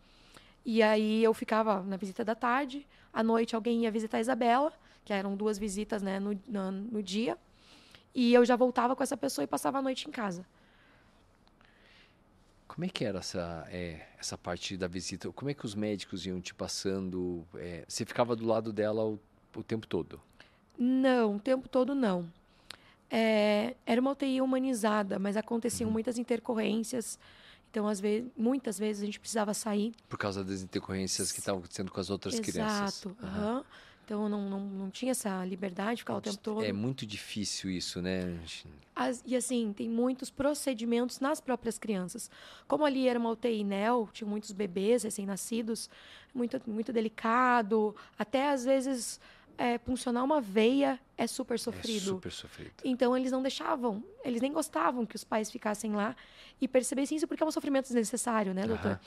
[0.65, 4.73] E aí eu ficava na visita da tarde, à noite alguém ia visitar a Isabela,
[5.07, 7.37] que eram duas visitas né, no, no, no dia,
[8.13, 10.45] e eu já voltava com essa pessoa e passava a noite em casa.
[12.67, 15.31] Como é que era essa, é, essa parte da visita?
[15.31, 17.47] Como é que os médicos iam te passando?
[17.55, 19.17] é, você ficava do lado dela o,
[19.55, 20.19] o tempo todo?
[20.77, 22.29] Não, o tempo todo não.
[23.09, 25.93] é, era uma UTI humanizada, mas aconteciam uhum.
[25.93, 27.17] muitas intercorrências.
[27.71, 29.93] Então, às vezes, muitas vezes a gente precisava sair.
[30.09, 32.51] Por causa das intercorrências que estavam acontecendo com as outras Exato.
[32.51, 33.05] crianças.
[33.05, 33.17] Exato.
[33.23, 33.63] Uhum.
[34.07, 36.63] Então, não, não, não tinha essa liberdade de ficar o tempo todo.
[36.63, 38.39] É muito difícil isso, né?
[38.95, 42.31] As, e assim, tem muitos procedimentos nas próprias crianças.
[42.69, 45.89] Como ali era uma UTI NEL, tinha muitos bebês recém-nascidos,
[46.33, 47.93] muito, muito delicado.
[48.17, 49.19] Até, às vezes,
[49.57, 52.11] é, puncionar uma veia é super sofrido.
[52.11, 52.75] É super sofrido.
[52.85, 56.15] Então, eles não deixavam, eles nem gostavam que os pais ficassem lá
[56.61, 58.91] e percebessem isso, porque é um sofrimento desnecessário, né, doutor?
[58.91, 58.97] Uhum.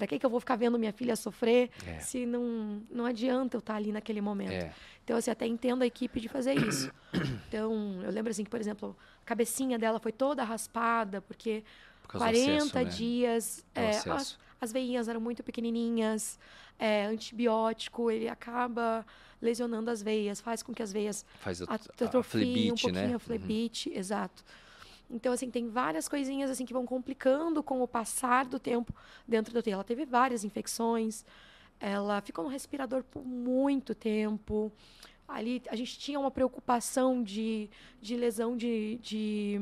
[0.00, 1.98] Para que, que eu vou ficar vendo minha filha sofrer é.
[1.98, 4.52] se não, não adianta eu estar tá ali naquele momento?
[4.52, 4.72] É.
[5.04, 6.90] Então, assim, até entendo a equipe de fazer isso.
[7.48, 11.64] Então, eu lembro, assim, que, por exemplo, a cabecinha dela foi toda raspada, porque
[12.04, 12.84] Por 40 acesso, né?
[12.84, 16.38] dias, é, as, as veinhas eram muito pequenininhas,
[16.78, 19.04] é, antibiótico, ele acaba
[19.42, 23.14] lesionando as veias, faz com que as veias faz atrofiem um pouquinho né?
[23.16, 23.96] a flebite, uhum.
[23.96, 24.44] exato.
[25.10, 28.94] Então, assim, tem várias coisinhas assim que vão complicando com o passar do tempo
[29.26, 29.72] dentro do UTI.
[29.72, 31.24] Ela teve várias infecções,
[31.80, 34.72] ela ficou no respirador por muito tempo.
[35.26, 37.68] Ali a gente tinha uma preocupação de,
[38.00, 39.60] de lesão de, de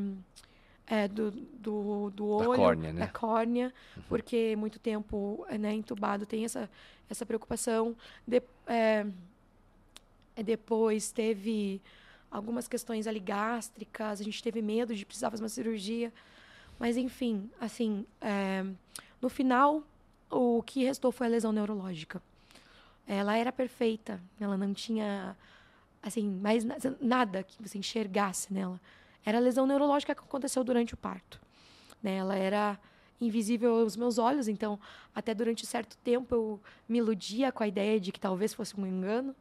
[0.87, 3.01] é, do, do, do olho, da córnea, né?
[3.01, 4.03] da córnea uhum.
[4.09, 6.69] porque muito tempo né, entubado tem essa,
[7.09, 7.95] essa preocupação.
[8.27, 9.07] De, é,
[10.43, 11.81] depois teve
[12.31, 16.13] algumas questões ali gástricas, a gente teve medo de precisar fazer uma cirurgia.
[16.79, 18.65] Mas, enfim, assim, é,
[19.21, 19.83] no final,
[20.31, 22.23] o que restou foi a lesão neurológica.
[23.07, 25.37] Ela era perfeita, ela não tinha,
[26.03, 26.65] assim, mais
[27.01, 28.81] nada que você enxergasse nela.
[29.25, 31.41] Era a lesão neurológica que aconteceu durante o parto.
[32.03, 32.17] Né?
[32.17, 32.79] Ela era
[33.21, 34.79] invisível aos meus olhos, então,
[35.15, 38.87] até durante certo tempo, eu me iludia com a ideia de que talvez fosse um
[38.87, 39.35] engano.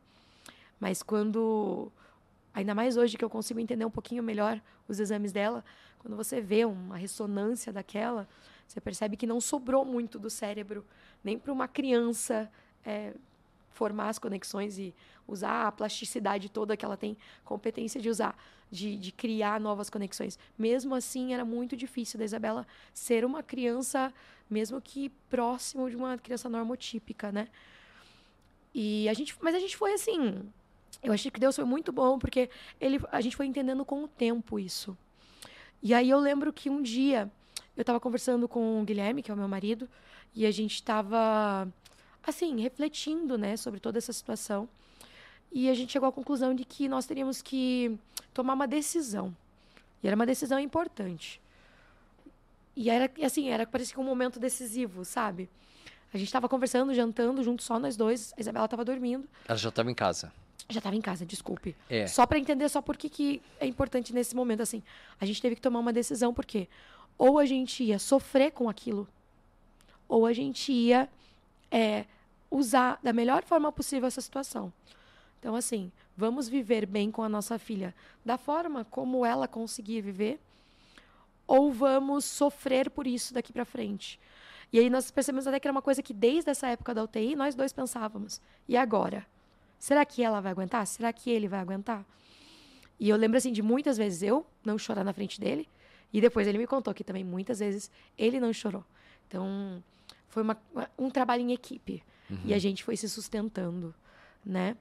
[0.80, 1.91] Mas quando
[2.58, 5.63] ainda mais hoje que eu consigo entender um pouquinho melhor os exames dela,
[6.00, 8.28] quando você vê uma ressonância daquela,
[8.67, 10.84] você percebe que não sobrou muito do cérebro,
[11.24, 12.52] nem para uma criança
[12.84, 13.13] é,
[13.70, 14.91] formar as conexões e
[15.28, 17.15] usar a plasticidade toda que ela tem
[17.46, 18.36] competência de usar,
[18.72, 20.39] de, de criar novas conexões.
[20.58, 24.12] Mesmo assim, era muito difícil da Isabela ser uma criança,
[24.50, 27.50] mesmo que próximo de uma criança normotípica, né?
[28.74, 30.41] E a gente, mas a gente foi assim,
[31.02, 34.08] eu achei que Deus foi muito bom, porque ele, a gente foi entendendo com o
[34.08, 34.97] tempo isso.
[35.82, 37.32] E aí eu lembro que um dia
[37.76, 39.88] eu estava conversando com o Guilherme, que é o meu marido,
[40.34, 41.67] e a gente estava,
[42.26, 44.67] assim, refletindo, né, sobre toda essa situação.
[45.52, 47.97] E a gente chegou à conclusão de que nós teríamos que
[48.34, 49.36] tomar uma decisão.
[50.04, 51.39] E era uma decisão importante.
[52.76, 55.50] E era, assim, era parecia um momento decisivo, sabe?
[56.13, 58.34] A gente estava conversando, jantando, junto só nós dois.
[58.38, 59.28] A Isabela estava dormindo.
[59.47, 60.32] Ela já estava em casa.
[60.69, 61.75] Já estava em casa, desculpe.
[61.89, 62.08] É.
[62.08, 64.84] Só para entender só por que, que é importante nesse momento, assim.
[65.19, 66.67] A gente teve que tomar uma decisão, porque
[67.17, 69.08] ou a gente ia sofrer com aquilo,
[70.08, 71.10] ou a gente ia
[71.71, 72.06] é,
[72.51, 74.71] usar da melhor forma possível essa situação.
[75.39, 80.39] Então, assim, vamos viver bem com a nossa filha da forma como ela conseguir viver,
[81.45, 84.19] ou vamos sofrer por isso daqui para frente.
[84.71, 87.36] E aí nós percebemos até que era uma coisa que desde essa época da UTI
[87.36, 88.41] nós dois pensávamos.
[88.67, 89.25] E agora?
[89.80, 90.86] Será que ela vai aguentar?
[90.88, 92.06] Será que ele vai aguentar?
[93.00, 95.68] E eu lembro assim de muitas vezes eu não chorar na frente dele,
[96.12, 98.84] e depois ele me contou que também muitas vezes ele não chorou.
[99.28, 99.84] Então,
[100.30, 100.58] foi uma,
[100.98, 102.04] um trabalho em equipe.
[102.30, 102.40] Uhum.
[102.46, 103.94] E a gente foi se sustentando,
[104.46, 104.76] né?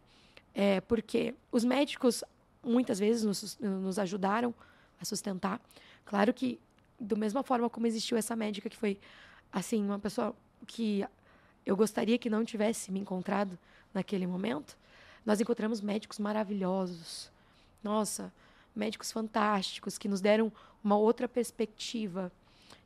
[0.54, 2.24] É, porque os médicos
[2.62, 4.54] muitas vezes nos, nos ajudaram
[5.00, 5.60] a sustentar.
[6.04, 6.58] Claro que,
[6.98, 8.98] da mesma forma como existiu essa médica que foi,
[9.52, 10.34] assim, uma pessoa
[10.66, 11.04] que
[11.64, 13.58] eu gostaria que não tivesse me encontrado
[13.92, 14.76] naquele momento,
[15.26, 17.30] nós encontramos médicos maravilhosos.
[17.82, 18.32] Nossa,
[18.74, 22.30] médicos fantásticos que nos deram uma outra perspectiva,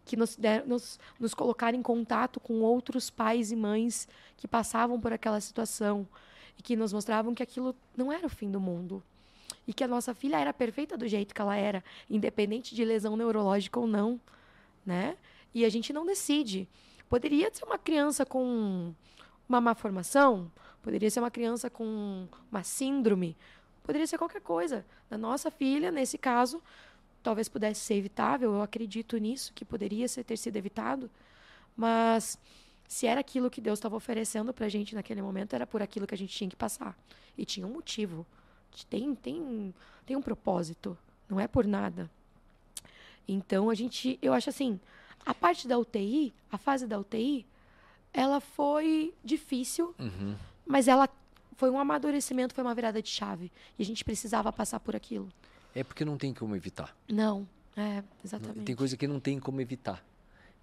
[0.07, 4.99] que nos, der, nos, nos colocaram em contato com outros pais e mães que passavam
[4.99, 6.09] por aquela situação
[6.59, 9.03] e que nos mostravam que aquilo não era o fim do mundo
[9.67, 13.17] e que a nossa filha era perfeita do jeito que ela era, independente de lesão
[13.17, 14.19] neurológica ou não,
[14.85, 15.17] né?
[15.55, 16.69] E a gente não decide.
[17.09, 18.95] Poderia ser uma criança com
[19.49, 20.51] uma má formação,
[20.83, 23.37] Poderia ser uma criança com uma síndrome,
[23.83, 24.85] poderia ser qualquer coisa.
[25.09, 26.63] Da nossa filha, nesse caso,
[27.23, 31.11] talvez pudesse ser evitável, eu acredito nisso, que poderia ter sido evitado,
[31.77, 32.39] mas
[32.89, 36.07] se era aquilo que Deus estava oferecendo para a gente naquele momento, era por aquilo
[36.07, 36.99] que a gente tinha que passar.
[37.39, 38.27] E tinha um motivo.
[38.89, 40.99] Tem, tem, tem um propósito.
[41.29, 42.11] Não é por nada.
[43.29, 44.81] Então, a gente, eu acho assim,
[45.25, 47.47] a parte da UTI, a fase da UTI,
[48.13, 49.95] ela foi difícil.
[49.99, 50.35] Uhum.
[50.71, 51.09] Mas ela
[51.57, 53.53] foi um amadurecimento, foi uma virada de chave.
[53.79, 55.29] E a gente precisava passar por aquilo.
[55.75, 56.97] É porque não tem como evitar.
[57.09, 58.65] Não, é, exatamente.
[58.65, 60.05] Tem coisa que não tem como evitar.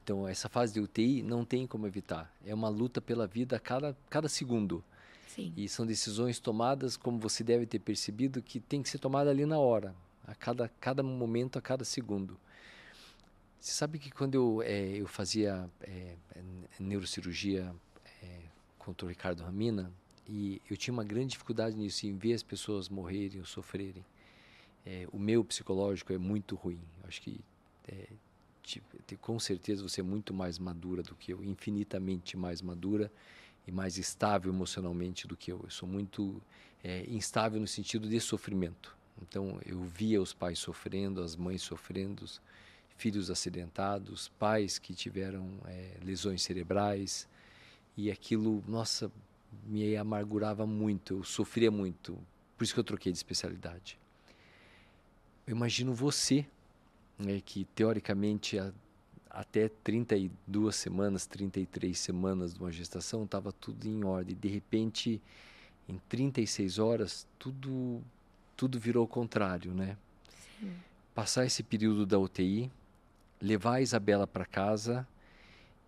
[0.04, 2.34] Então, essa fase de UTI não tem como evitar.
[2.46, 4.84] É uma luta pela vida a cada, cada segundo.
[5.28, 5.54] Sim.
[5.56, 9.46] E são decisões tomadas, como você deve ter percebido, que tem que ser tomada ali
[9.46, 9.94] na hora,
[10.26, 12.40] a cada, cada momento, a cada segundo.
[13.60, 16.16] Você sabe que quando eu, é, eu fazia é,
[16.80, 17.76] neurocirurgia
[18.88, 19.92] contra o Ricardo Ramina,
[20.26, 24.06] e eu tinha uma grande dificuldade nisso, em ver as pessoas morrerem ou sofrerem.
[24.86, 26.80] É, o meu psicológico é muito ruim.
[27.06, 27.42] Acho que
[27.86, 28.08] é,
[28.64, 33.12] tipo, com certeza você é muito mais madura do que eu, infinitamente mais madura
[33.68, 35.60] e mais estável emocionalmente do que eu.
[35.62, 36.42] Eu sou muito
[36.82, 38.96] é, instável no sentido de sofrimento.
[39.22, 42.24] Então eu via os pais sofrendo, as mães sofrendo,
[42.96, 47.28] filhos acidentados, pais que tiveram é, lesões cerebrais
[47.98, 49.12] e aquilo, nossa,
[49.66, 52.18] me amargurava muito, eu sofria muito.
[52.56, 53.98] Por isso que eu troquei de especialidade.
[55.48, 56.46] Eu imagino você,
[57.18, 58.72] né, que teoricamente a,
[59.30, 64.36] até 32 semanas, 33 semanas de uma gestação estava tudo em ordem.
[64.36, 65.22] De repente,
[65.90, 68.02] em 36 horas, tudo
[68.56, 69.96] tudo virou o contrário, né?
[70.60, 70.74] Sim.
[71.14, 72.72] Passar esse período da UTI,
[73.40, 75.08] levar a Isabela para casa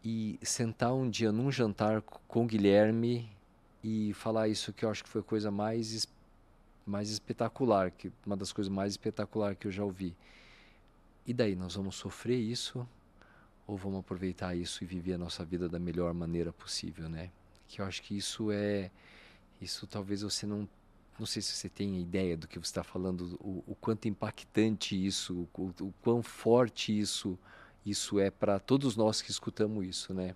[0.03, 3.29] e sentar um dia num jantar com o Guilherme
[3.83, 6.07] e falar isso que eu acho que foi a coisa mais
[6.85, 10.15] mais espetacular, que uma das coisas mais espetaculares que eu já ouvi.
[11.25, 12.87] E daí nós vamos sofrer isso
[13.67, 17.29] ou vamos aproveitar isso e viver a nossa vida da melhor maneira possível, né?
[17.67, 18.89] Que eu acho que isso é
[19.61, 20.67] isso talvez você não
[21.19, 24.95] não sei se você tem ideia do que você está falando, o, o, quanto impactante
[24.95, 27.37] isso, o, o quão forte isso
[27.85, 30.35] isso é para todos nós que escutamos isso, né?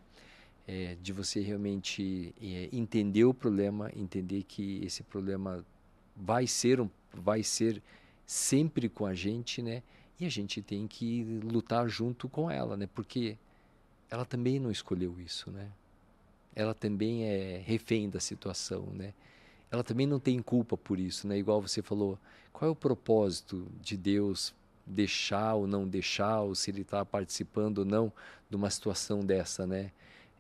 [0.68, 5.66] é, de você realmente é, entender o problema, entender que esse problema
[6.16, 7.82] vai ser um, vai ser
[8.26, 9.84] sempre com a gente, né?
[10.20, 12.88] E a gente tem que lutar junto com ela, né?
[12.94, 13.38] Porque
[14.10, 15.70] ela também não escolheu isso, né?
[16.56, 19.14] Ela também é refém da situação, né?
[19.70, 21.38] Ela também não tem culpa por isso, né?
[21.38, 22.18] Igual você falou,
[22.54, 24.54] qual é o propósito de Deus
[24.86, 28.12] deixar ou não deixar, ou se ele está participando ou não
[28.50, 29.92] de uma situação dessa, né?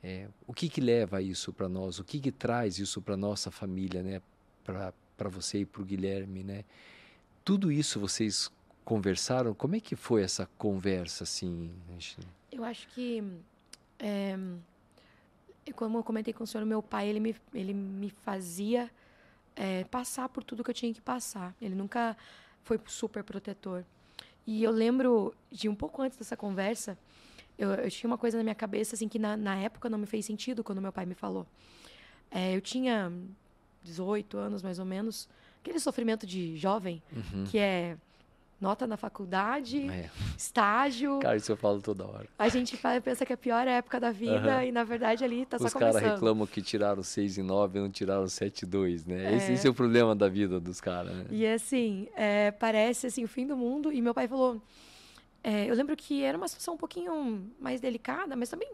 [0.03, 1.97] É, o que, que leva isso para nós?
[1.97, 4.21] O que, que traz isso para nossa família, né?
[4.63, 6.65] Para você e para o Guilherme, né?
[7.45, 8.51] Tudo isso vocês
[8.83, 9.53] conversaram?
[9.53, 11.71] Como é que foi essa conversa, assim?
[12.51, 13.23] Eu acho que,
[13.97, 14.37] é,
[15.75, 18.91] como eu comentei com o senhor, meu pai, ele me, ele me fazia
[19.55, 21.55] é, passar por tudo que eu tinha que passar.
[21.61, 22.17] Ele nunca
[22.63, 23.85] foi super protetor.
[24.45, 26.97] E eu lembro de um pouco antes dessa conversa,
[27.57, 30.05] eu, eu, tinha uma coisa na minha cabeça assim que na, na época não me
[30.05, 31.45] fez sentido quando meu pai me falou.
[32.29, 33.11] É, eu tinha
[33.83, 35.29] 18 anos mais ou menos,
[35.61, 37.45] aquele sofrimento de jovem uhum.
[37.45, 37.97] que é
[38.63, 40.09] nota na faculdade, é.
[40.37, 41.19] estágio.
[41.19, 42.27] Cara, isso eu falo toda hora.
[42.39, 44.63] A gente pensa que é a pior época da vida uhum.
[44.63, 45.95] e na verdade ali tá Os só começando.
[45.95, 49.33] Os caras reclamam que tiraram 6 e 9 e não tiraram 7 e 2, né?
[49.33, 49.35] É.
[49.35, 51.25] Esse, esse, é o problema da vida dos caras, né?
[51.29, 54.61] E assim, é, parece assim o fim do mundo e meu pai falou
[55.43, 58.69] é, eu lembro que era uma situação um pouquinho mais delicada, mas também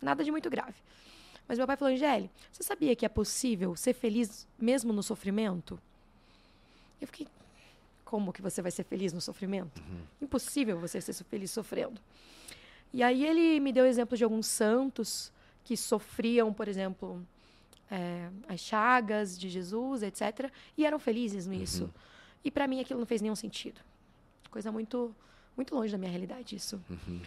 [0.00, 0.76] nada de muito grave.
[1.48, 5.78] Mas meu pai falou, Angélica, você sabia que é possível ser feliz mesmo no sofrimento?
[7.00, 7.26] Eu fiquei,
[8.04, 9.80] como que você vai ser feliz no sofrimento?
[9.80, 10.02] Uhum.
[10.22, 12.00] Impossível você ser feliz sofrendo.
[12.92, 15.32] E aí ele me deu exemplo de alguns santos
[15.64, 17.26] que sofriam, por exemplo,
[17.90, 20.50] é, as chagas de Jesus, etc.
[20.76, 21.84] E eram felizes nisso.
[21.84, 21.90] Uhum.
[22.44, 23.80] E para mim aquilo não fez nenhum sentido.
[24.50, 25.14] Coisa muito
[25.56, 26.80] muito longe da minha realidade isso.
[26.90, 27.20] Uhum.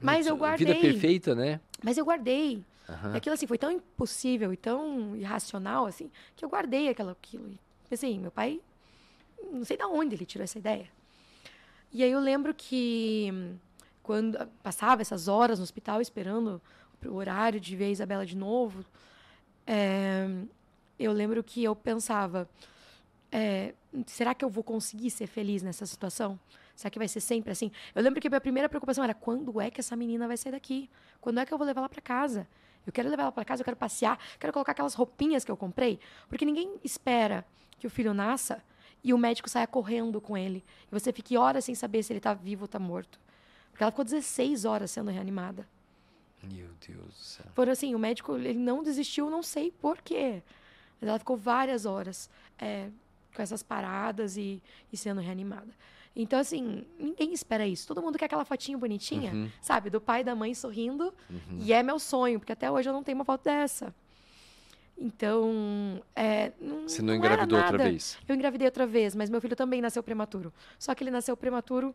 [0.00, 0.66] Mas eu guardei.
[0.66, 1.60] Vida perfeita, né?
[1.82, 2.64] Mas eu guardei.
[2.88, 3.14] Uhum.
[3.14, 7.10] Aquilo assim foi tão impossível e tão irracional assim que eu guardei aquilo.
[7.10, 7.58] aquilo.
[7.90, 8.60] E, assim, meu pai,
[9.52, 10.88] não sei de onde ele tirou essa ideia.
[11.92, 13.32] E aí eu lembro que
[14.02, 16.60] quando passava essas horas no hospital esperando
[17.04, 18.84] o horário de ver a Isabela de novo,
[19.66, 20.26] é,
[20.98, 22.48] eu lembro que eu pensava:
[23.32, 23.74] é,
[24.06, 26.38] será que eu vou conseguir ser feliz nessa situação?
[26.74, 27.70] Será que vai ser sempre assim?
[27.94, 30.52] Eu lembro que a minha primeira preocupação era quando é que essa menina vai sair
[30.52, 30.88] daqui?
[31.20, 32.48] Quando é que eu vou levar ela para casa?
[32.86, 35.56] Eu quero levar ela para casa, eu quero passear, quero colocar aquelas roupinhas que eu
[35.56, 37.44] comprei, porque ninguém espera
[37.78, 38.62] que o filho nasça
[39.02, 42.18] e o médico saia correndo com ele e você fique horas sem saber se ele
[42.18, 43.18] está vivo ou está morto.
[43.70, 45.66] Porque ela ficou 16 horas sendo reanimada.
[46.42, 47.46] Meu Deus do céu.
[47.54, 50.42] Foram assim, o médico ele não desistiu, não sei por quê.
[51.00, 52.28] Mas ela ficou várias horas
[52.58, 52.88] é,
[53.34, 55.72] com essas paradas e, e sendo reanimada.
[56.14, 57.86] Então, assim, ninguém espera isso.
[57.86, 59.50] Todo mundo quer aquela fotinha bonitinha, uhum.
[59.62, 59.90] sabe?
[59.90, 61.14] Do pai e da mãe sorrindo.
[61.30, 61.58] Uhum.
[61.60, 63.94] E é meu sonho, porque até hoje eu não tenho uma foto dessa.
[65.00, 68.18] Então, é, não, Você não, não engravidou outra vez?
[68.28, 70.52] Eu engravidei outra vez, mas meu filho também nasceu prematuro.
[70.78, 71.94] Só que ele nasceu prematuro,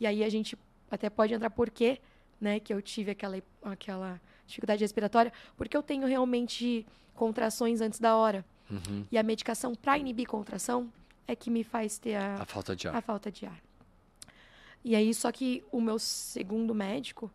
[0.00, 0.58] e aí a gente
[0.90, 2.00] até pode entrar por quê,
[2.40, 6.84] né, que eu tive aquela, aquela dificuldade respiratória, porque eu tenho realmente
[7.14, 8.44] contrações antes da hora.
[8.68, 9.04] Uhum.
[9.12, 10.92] E a medicação para inibir contração
[11.28, 12.96] é que me faz ter a, a falta de ar.
[12.96, 13.60] A falta de ar.
[14.84, 17.30] E aí, só que o meu segundo médico,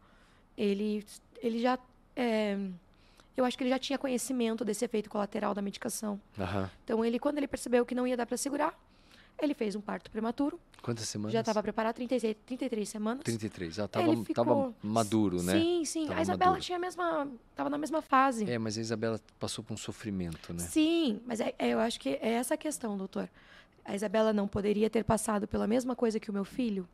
[0.57, 1.05] ele,
[1.41, 1.79] ele já.
[2.15, 2.57] É,
[3.35, 6.19] eu acho que ele já tinha conhecimento desse efeito colateral da medicação.
[6.37, 6.69] Uhum.
[6.83, 8.77] Então, ele, quando ele percebeu que não ia dar para segurar,
[9.41, 10.59] ele fez um parto prematuro.
[10.81, 11.33] Quantas semanas?
[11.33, 13.23] Já estava preparado, 36, 33 semanas.
[13.23, 14.73] 33, já estava ficou...
[14.81, 15.53] maduro, né?
[15.53, 16.07] Sim, sim.
[16.07, 16.65] Tava a Isabela maduro.
[16.65, 18.49] tinha a mesma, estava na mesma fase.
[18.49, 20.59] É, mas a Isabela passou por um sofrimento, né?
[20.59, 23.27] Sim, mas é, é, eu acho que é essa a questão, doutor.
[23.83, 26.87] A Isabela não poderia ter passado pela mesma coisa que o meu filho,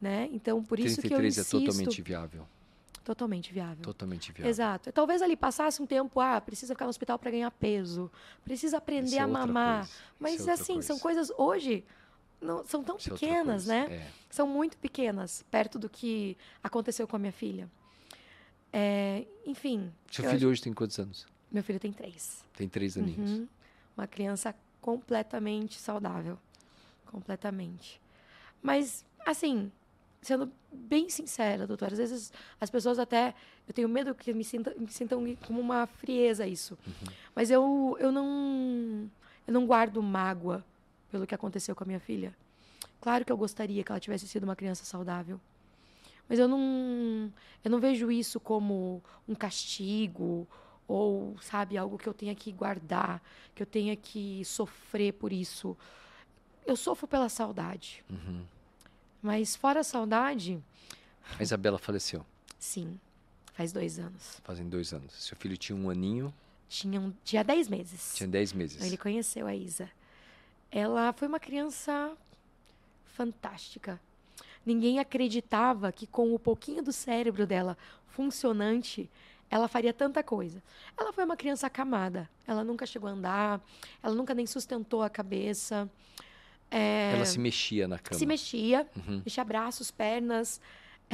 [0.00, 0.28] né?
[0.32, 1.50] Então, por isso que eu é insisto...
[1.50, 2.46] 33 é totalmente viável.
[3.04, 3.82] Totalmente viável.
[3.82, 4.50] Totalmente viável.
[4.50, 4.90] Exato.
[4.90, 8.10] Talvez ali passasse um tempo, ah, precisa ficar no hospital para ganhar peso,
[8.42, 9.80] precisa aprender é a mamar.
[9.80, 9.92] Coisa.
[10.18, 10.86] Mas é assim, coisa.
[10.86, 11.84] são coisas hoje
[12.44, 13.86] não, são tão Isso é pequenas, né?
[13.90, 14.10] É.
[14.28, 17.70] São muito pequenas, perto do que aconteceu com a minha filha.
[18.72, 19.90] É, enfim.
[20.10, 20.46] Seu filho acho...
[20.48, 21.26] hoje tem quantos anos?
[21.50, 22.44] Meu filho tem três.
[22.54, 23.30] Tem três aninhos.
[23.30, 23.48] Uhum.
[23.96, 26.38] Uma criança completamente saudável.
[27.06, 28.00] Completamente.
[28.60, 29.70] Mas, assim,
[30.24, 33.34] sendo bem sincera, doutora, às vezes as pessoas até.
[33.66, 36.78] Eu tenho medo que me sintam, me sintam como uma frieza isso.
[36.86, 37.12] Uhum.
[37.34, 39.10] Mas eu, eu não.
[39.46, 40.64] Eu não guardo mágoa
[41.10, 42.34] pelo que aconteceu com a minha filha.
[43.00, 45.38] Claro que eu gostaria que ela tivesse sido uma criança saudável.
[46.28, 47.30] Mas eu não,
[47.62, 50.48] eu não vejo isso como um castigo
[50.88, 53.22] ou, sabe, algo que eu tenha que guardar,
[53.54, 55.76] que eu tenha que sofrer por isso.
[56.66, 58.02] Eu sofro pela saudade.
[58.08, 58.44] Uhum.
[59.24, 60.62] Mas fora a saudade.
[61.38, 62.26] A Isabela faleceu.
[62.58, 63.00] Sim,
[63.54, 64.38] faz dois anos.
[64.44, 65.14] Fazem dois anos.
[65.14, 66.32] Seu filho tinha um aninho.
[66.68, 68.12] Tinha, um, tinha dez meses.
[68.14, 68.84] Tinha dez meses.
[68.84, 69.90] Ele conheceu a Isa.
[70.70, 72.12] Ela foi uma criança
[73.14, 73.98] fantástica.
[74.66, 79.08] Ninguém acreditava que com o pouquinho do cérebro dela funcionante,
[79.50, 80.62] ela faria tanta coisa.
[80.98, 82.28] Ela foi uma criança acamada.
[82.46, 83.58] Ela nunca chegou a andar,
[84.02, 85.88] ela nunca nem sustentou a cabeça.
[86.70, 87.12] É...
[87.14, 88.18] Ela se mexia na cama.
[88.18, 89.22] Se mexia, uhum.
[89.24, 90.60] mexia braços, pernas.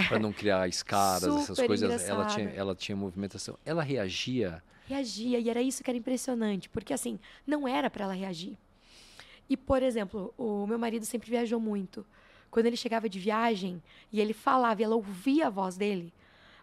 [0.09, 2.09] Para não criar escadas, essas coisas.
[2.09, 3.59] Ela tinha, ela tinha movimentação.
[3.65, 4.63] Ela reagia.
[4.87, 8.57] Reagia, e era isso que era impressionante, porque assim, não era para ela reagir.
[9.49, 12.07] E, por exemplo, o meu marido sempre viajou muito.
[12.51, 13.83] Quando ele chegava de viagem
[14.13, 16.13] e ele falava e ela ouvia a voz dele,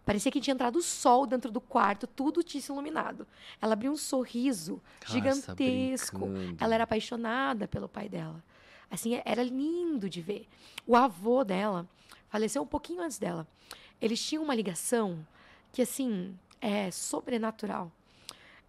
[0.06, 3.28] parecia que tinha entrado o sol dentro do quarto, tudo tinha se iluminado.
[3.62, 6.28] Ela abriu um sorriso Nossa, gigantesco.
[6.28, 6.58] Brincando.
[6.60, 8.44] Ela era apaixonada pelo pai dela.
[8.90, 10.48] Assim, era lindo de ver.
[10.86, 11.88] O avô dela
[12.30, 13.48] faleceu um pouquinho antes dela.
[14.02, 15.26] Eles tinham uma ligação
[15.72, 17.92] que, assim, é sobrenatural.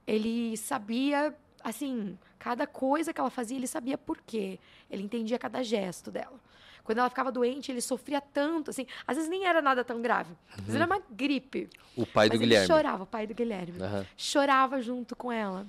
[0.06, 4.58] Ele sabia assim, cada coisa que ela fazia, ele sabia por quê.
[4.90, 6.38] Ele entendia cada gesto dela.
[6.84, 8.86] Quando ela ficava doente, ele sofria tanto, assim.
[9.06, 10.34] Às vezes nem era nada tão grave.
[10.50, 11.68] Às vezes era uma gripe.
[11.94, 12.66] O pai do Guilherme.
[12.66, 13.78] chorava, o pai do Guilherme.
[13.78, 14.06] Uhum.
[14.16, 15.66] Chorava junto com ela.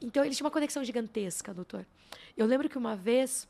[0.00, 1.86] Então, eles tinham uma conexão gigantesca, doutor.
[2.36, 3.46] Eu lembro que uma vez,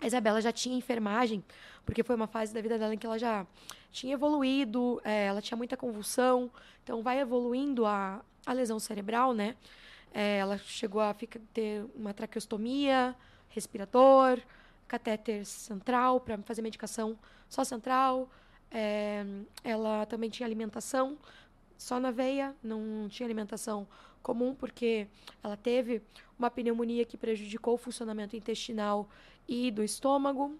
[0.00, 1.44] a Isabela já tinha enfermagem,
[1.84, 3.46] porque foi uma fase da vida dela em que ela já
[3.90, 6.50] tinha evoluído, é, ela tinha muita convulsão.
[6.82, 9.54] Então, vai evoluindo a, a lesão cerebral, né?
[10.14, 13.14] É, ela chegou a ficar, ter uma traqueostomia,
[13.48, 14.40] respirador,
[14.88, 17.18] catéter central para fazer medicação
[17.48, 18.30] só central.
[18.70, 19.24] É,
[19.62, 21.18] ela também tinha alimentação
[21.76, 23.86] só na veia, não tinha alimentação
[24.22, 25.06] comum, porque
[25.42, 26.00] ela teve
[26.38, 29.08] uma pneumonia que prejudicou o funcionamento intestinal
[29.48, 30.56] e do estômago.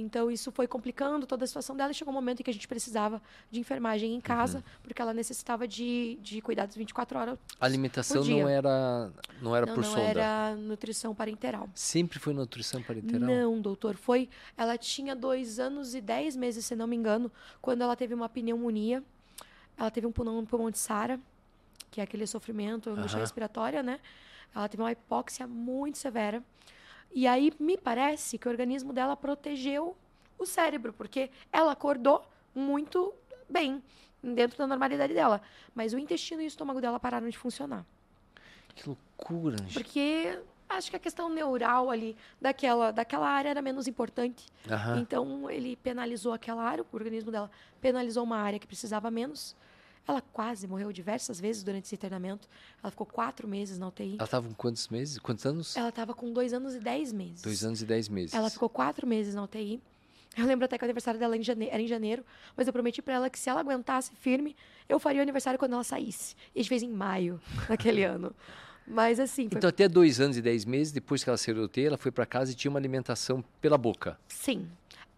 [0.00, 2.52] Então, isso foi complicando toda a situação dela e chegou um momento em que a
[2.52, 3.20] gente precisava
[3.50, 4.64] de enfermagem em casa, uhum.
[4.82, 7.38] porque ela necessitava de, de cuidados 24 horas.
[7.58, 9.10] A alimentação não era,
[9.40, 10.02] não era não, por não sonda?
[10.02, 11.68] Não era nutrição parenteral.
[11.74, 13.28] Sempre foi nutrição parenteral?
[13.28, 13.96] Não, doutor.
[13.96, 14.28] Foi.
[14.56, 17.32] Ela tinha dois anos e dez meses, se não me engano,
[17.62, 19.02] quando ela teve uma pneumonia.
[19.78, 21.20] Ela teve um pulmão, um pulmão de Sara,
[21.90, 23.22] que é aquele sofrimento, angústia uhum.
[23.22, 24.00] respiratória, né?
[24.54, 26.42] Ela teve uma hipóxia muito severa.
[27.14, 29.96] E aí me parece que o organismo dela protegeu
[30.38, 32.24] o cérebro, porque ela acordou
[32.54, 33.12] muito
[33.48, 33.82] bem,
[34.22, 35.40] dentro da normalidade dela.
[35.74, 37.84] Mas o intestino e o estômago dela pararam de funcionar.
[38.74, 39.74] Que loucura, gente.
[39.74, 44.46] Porque acho que a questão neural ali daquela, daquela área era menos importante.
[44.68, 44.98] Uhum.
[44.98, 49.56] Então ele penalizou aquela área, o organismo dela penalizou uma área que precisava menos.
[50.06, 52.48] Ela quase morreu diversas vezes durante esse internamento.
[52.82, 54.14] Ela ficou quatro meses na UTI.
[54.14, 55.18] Ela estava com quantos meses?
[55.18, 55.76] Quantos anos?
[55.76, 57.42] Ela estava com dois anos e dez meses.
[57.42, 58.34] Dois anos e dez meses.
[58.34, 59.80] Ela ficou quatro meses na UTI.
[60.36, 62.22] Eu lembro até que o aniversário dela era em janeiro,
[62.54, 64.54] mas eu prometi para ela que se ela aguentasse firme,
[64.86, 66.36] eu faria o aniversário quando ela saísse.
[66.54, 68.34] E a gente fez em maio daquele ano.
[68.86, 69.48] Mas assim.
[69.48, 69.58] Foi...
[69.58, 72.12] Então, até dois anos e dez meses, depois que ela saiu do UTI, ela foi
[72.12, 74.18] para casa e tinha uma alimentação pela boca.
[74.28, 74.68] Sim.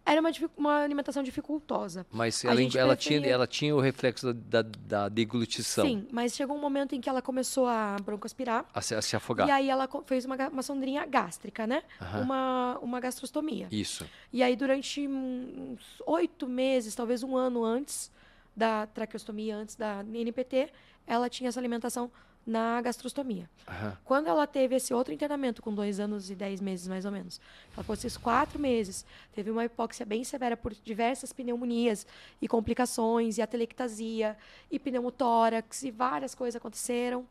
[0.09, 2.03] Era uma, uma alimentação dificultosa.
[2.11, 5.85] Mas ela, ela, tinha, ela tinha o reflexo da, da, da, deglutição.
[5.85, 8.65] Sim, mas chegou um momento em que ela começou a broncoaspirar.
[8.73, 9.47] A se, a se afogar.
[9.47, 11.83] E aí ela fez uma, uma sondrinha gástrica, né?
[12.01, 12.21] Uhum.
[12.21, 13.67] Uma, uma gastrostomia.
[13.71, 14.03] Isso.
[14.33, 18.11] E aí, durante uns oito meses, talvez um ano antes
[18.55, 20.69] da traqueostomia, antes da NPT,
[21.05, 22.11] ela tinha essa alimentação
[22.49, 23.49] na gastrostomia.
[23.67, 23.91] Uhum.
[24.03, 27.39] Quando ela teve esse outro internamento, com dois anos e dez meses mais ou menos,
[27.73, 32.07] ela fosse esses quatro meses, teve uma hipóxia bem severa por diversas pneumonias
[32.41, 34.35] e complicações, e atelectasia,
[34.71, 37.25] e pneumotórax, e várias coisas aconteceram.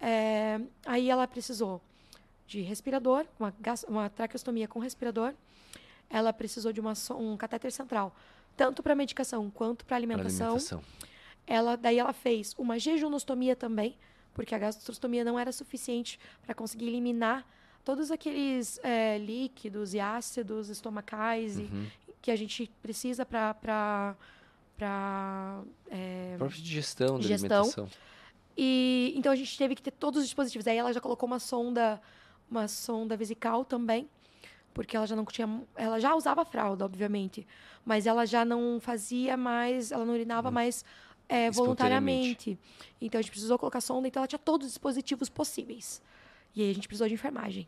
[0.00, 1.80] É, aí ela precisou
[2.46, 3.52] de respirador, uma,
[3.88, 5.34] uma traqueostomia com respirador.
[6.08, 8.14] Ela precisou de uma, um catéter central,
[8.56, 10.56] tanto para medicação quanto para alimentação.
[10.56, 10.82] alimentação.
[11.46, 13.96] Ela, daí ela fez uma jejunostomia também,
[14.34, 17.46] porque a gastrostomia não era suficiente para conseguir eliminar
[17.84, 21.86] todos aqueles é, líquidos e ácidos estomacais uhum.
[22.08, 24.16] e, que a gente precisa para
[24.76, 27.88] para é, própria digestão, digestão da alimentação.
[28.56, 30.66] E então a gente teve que ter todos os dispositivos.
[30.66, 32.00] Aí ela já colocou uma sonda,
[32.50, 34.08] uma sonda vesical também,
[34.74, 37.46] porque ela já não tinha, ela já usava fralda, obviamente,
[37.84, 40.52] mas ela já não fazia mais, ela não urinava hum.
[40.52, 40.84] mais
[41.32, 42.58] é, voluntariamente.
[43.00, 46.02] Então a gente precisou colocar sonda, então ela tinha todos os dispositivos possíveis.
[46.54, 47.66] E aí a gente precisou de enfermagem.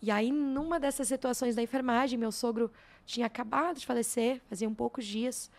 [0.00, 2.70] E aí, numa dessas situações da enfermagem, meu sogro
[3.04, 5.50] tinha acabado de falecer, fazia um poucos dias.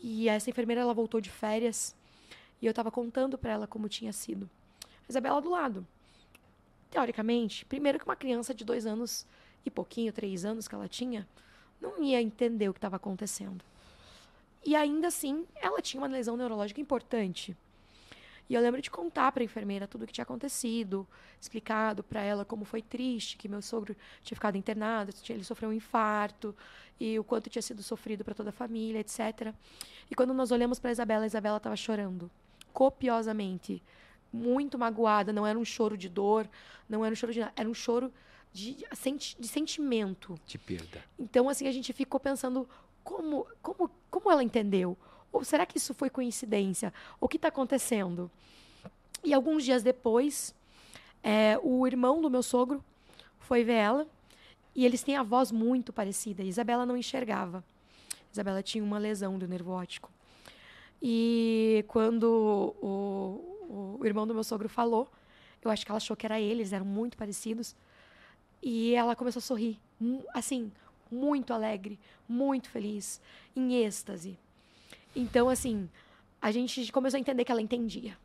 [0.00, 1.94] E essa enfermeira ela voltou de férias.
[2.62, 4.48] E eu estava contando para ela como tinha sido.
[5.06, 5.86] A Isabela do lado.
[6.90, 9.26] Teoricamente, primeiro que uma criança de dois anos
[9.66, 11.28] e pouquinho, três anos que ela tinha,
[11.78, 13.62] não ia entender o que estava acontecendo.
[14.64, 17.56] E ainda assim, ela tinha uma lesão neurológica importante.
[18.48, 21.06] E eu lembro de contar para a enfermeira tudo o que tinha acontecido,
[21.40, 25.72] explicado para ela como foi triste, que meu sogro tinha ficado internado, ele sofreu um
[25.72, 26.54] infarto
[27.00, 29.54] e o quanto tinha sido sofrido para toda a família, etc.
[30.10, 32.30] E quando nós olhamos para Isabela, a Isabela estava chorando
[32.72, 33.82] copiosamente,
[34.32, 36.48] muito magoada, não era um choro de dor,
[36.88, 38.12] não era um choro de nada, era um choro
[38.52, 38.84] de,
[39.38, 40.38] de sentimento.
[40.46, 41.02] De perda.
[41.18, 42.68] Então, assim, a gente ficou pensando
[43.04, 44.96] como, como, como ela entendeu?
[45.30, 46.92] Ou será que isso foi coincidência?
[47.20, 48.30] O que está acontecendo?
[49.22, 50.54] E alguns dias depois,
[51.22, 52.82] é, o irmão do meu sogro
[53.40, 54.06] foi ver ela
[54.74, 56.42] e eles têm a voz muito parecida.
[56.42, 57.62] Isabela não enxergava.
[58.32, 60.10] Isabela tinha uma lesão do nervo óptico.
[61.00, 65.08] E quando o, o irmão do meu sogro falou,
[65.62, 67.76] eu acho que ela achou que era ele, eles eram muito parecidos.
[68.62, 69.78] E ela começou a sorrir,
[70.32, 70.72] assim,
[71.10, 71.98] muito alegre,
[72.28, 73.20] muito feliz,
[73.54, 74.38] em êxtase.
[75.14, 75.88] Então, assim,
[76.40, 78.16] a gente começou a entender que ela entendia.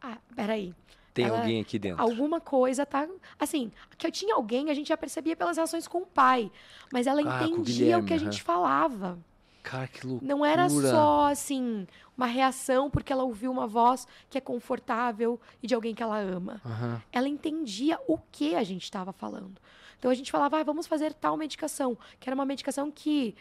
[0.00, 0.74] Ah, peraí.
[1.14, 2.02] Tem ela, alguém aqui dentro.
[2.02, 3.08] Alguma coisa tá.
[3.38, 6.50] Assim, que eu tinha alguém, a gente já percebia pelas relações com o pai.
[6.92, 9.18] Mas ela ah, entendia o que a gente falava.
[9.62, 10.28] Cara, que loucura.
[10.28, 11.86] Não era só, assim,
[12.16, 16.18] uma reação porque ela ouviu uma voz que é confortável e de alguém que ela
[16.18, 16.60] ama.
[16.64, 17.00] Uhum.
[17.10, 19.54] Ela entendia o que a gente estava falando.
[19.98, 23.34] Então a gente falava, ah, vamos fazer tal medicação, que era uma medicação que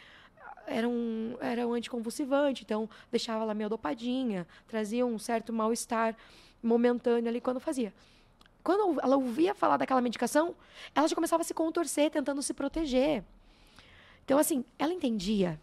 [0.66, 6.16] era um, era um anticonvulsivante, então deixava ela meio dopadinha, trazia um certo mal-estar
[6.62, 7.93] momentâneo ali quando fazia.
[8.64, 10.56] Quando ela ouvia falar daquela medicação,
[10.95, 13.24] ela já começava a se contorcer, tentando se proteger.
[14.24, 15.60] Então, assim, ela entendia.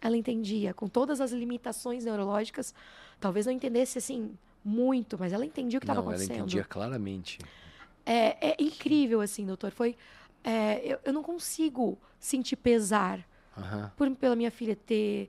[0.00, 2.72] Ela entendia, com todas as limitações neurológicas,
[3.18, 6.30] talvez não entendesse, assim, muito, mas ela entendia o que estava acontecendo.
[6.30, 7.38] ela entendia claramente.
[8.04, 9.72] É, é incrível, assim, doutor.
[9.72, 9.96] Foi
[10.46, 13.26] é, eu, eu, não consigo sentir pesar
[13.56, 13.90] uhum.
[13.96, 15.28] por, pela minha filha ter.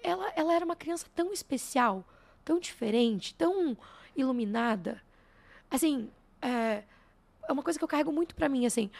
[0.00, 2.04] Ela, ela era uma criança tão especial,
[2.44, 3.76] tão diferente, tão
[4.16, 5.02] iluminada.
[5.68, 6.08] Assim,
[6.40, 6.84] é,
[7.48, 8.64] é uma coisa que eu carrego muito para mim.
[8.64, 8.92] Assim,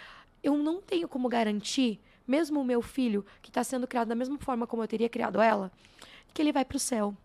[0.43, 4.39] eu não tenho como garantir, mesmo o meu filho, que está sendo criado da mesma
[4.39, 5.71] forma como eu teria criado ela,
[6.35, 7.17] que ele vai para o céu.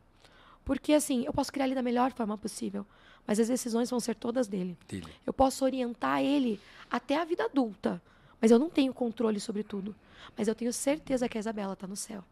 [0.63, 2.85] Porque, assim, eu posso criar ele da melhor forma possível
[3.25, 4.77] mas as decisões vão ser todas dele.
[4.87, 5.07] dele.
[5.25, 6.59] Eu posso orientar ele
[6.89, 8.01] até a vida adulta,
[8.41, 9.95] mas eu não tenho controle sobre tudo.
[10.37, 12.23] Mas eu tenho certeza que a Isabela está no céu.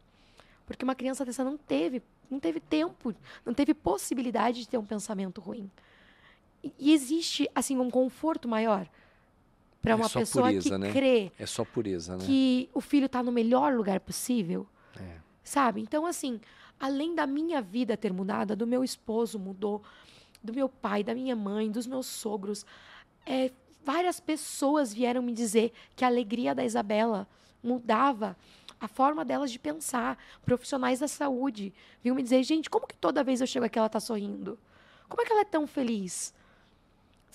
[0.66, 3.14] Porque uma criança dessa não teve, não teve tempo,
[3.46, 5.70] não teve possibilidade de ter um pensamento ruim.
[6.64, 8.88] E, e existe assim um conforto maior
[9.82, 10.92] para é uma pessoa pureza, que né?
[10.92, 12.24] crê é só pureza, né?
[12.26, 14.68] que o filho está no melhor lugar possível.
[14.96, 15.18] É.
[15.44, 15.82] Sabe?
[15.82, 16.40] Então assim,
[16.80, 19.82] além da minha vida ter mudado, do meu esposo mudou,
[20.44, 22.66] do meu pai, da minha mãe, dos meus sogros.
[23.26, 23.52] É,
[23.84, 27.28] várias pessoas vieram me dizer que a alegria da Isabela
[27.64, 28.36] mudava
[28.80, 30.18] a forma delas de pensar.
[30.44, 33.88] Profissionais da saúde vinham me dizer, gente, como que toda vez eu chego aqui ela
[33.88, 34.58] está sorrindo?
[35.08, 36.34] Como é que ela é tão feliz?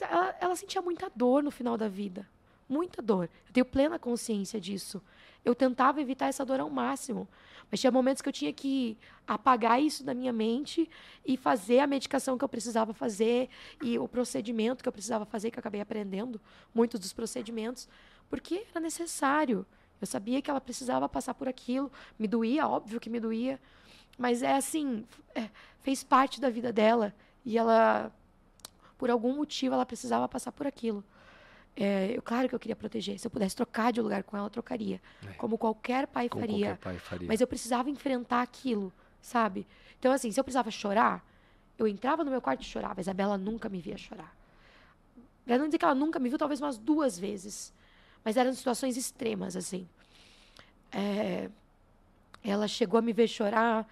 [0.00, 2.28] ela, ela sentia muita dor no final da vida.
[2.68, 3.30] Muita dor.
[3.46, 5.00] Eu tenho plena consciência disso.
[5.44, 7.28] Eu tentava evitar essa dor ao máximo.
[7.70, 10.88] Mas tinha momentos que eu tinha que apagar isso da minha mente
[11.24, 13.48] e fazer a medicação que eu precisava fazer
[13.82, 16.40] e o procedimento que eu precisava fazer, que eu acabei aprendendo
[16.72, 17.88] muitos dos procedimentos,
[18.28, 19.66] porque era necessário.
[20.00, 21.90] Eu sabia que ela precisava passar por aquilo.
[22.18, 23.60] Me doía, óbvio que me doía.
[24.18, 25.48] Mas é assim, é,
[25.80, 27.14] fez parte da vida dela.
[27.44, 28.12] E ela,
[28.98, 31.04] por algum motivo, ela precisava passar por aquilo.
[31.76, 33.18] É, eu, claro que eu queria proteger.
[33.18, 35.00] Se eu pudesse trocar de lugar com ela, eu trocaria.
[35.26, 35.32] É.
[35.34, 36.68] Como qualquer pai Como faria.
[36.68, 37.28] Qualquer pai faria.
[37.28, 39.66] Mas eu precisava enfrentar aquilo, sabe?
[39.98, 41.22] Então, assim, se eu precisava chorar,
[41.78, 43.00] eu entrava no meu quarto e chorava.
[43.00, 44.34] A Isabela nunca me via chorar.
[45.44, 47.72] Pra não dizer que ela nunca me viu, talvez umas duas vezes.
[48.24, 49.86] Mas eram situações extremas, assim.
[50.90, 51.50] É,
[52.42, 53.86] ela chegou a me ver chorar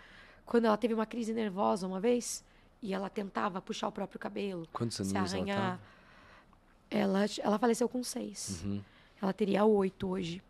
[0.46, 2.42] quando ela teve uma crise nervosa uma vez.
[2.82, 4.66] E ela tentava puxar o próprio cabelo.
[4.72, 5.58] Quantos anos se arranhar.
[5.58, 5.93] ela tava?
[6.90, 8.62] Ela, ela faleceu com seis.
[8.64, 8.80] Uhum.
[9.20, 10.42] Ela teria oito hoje.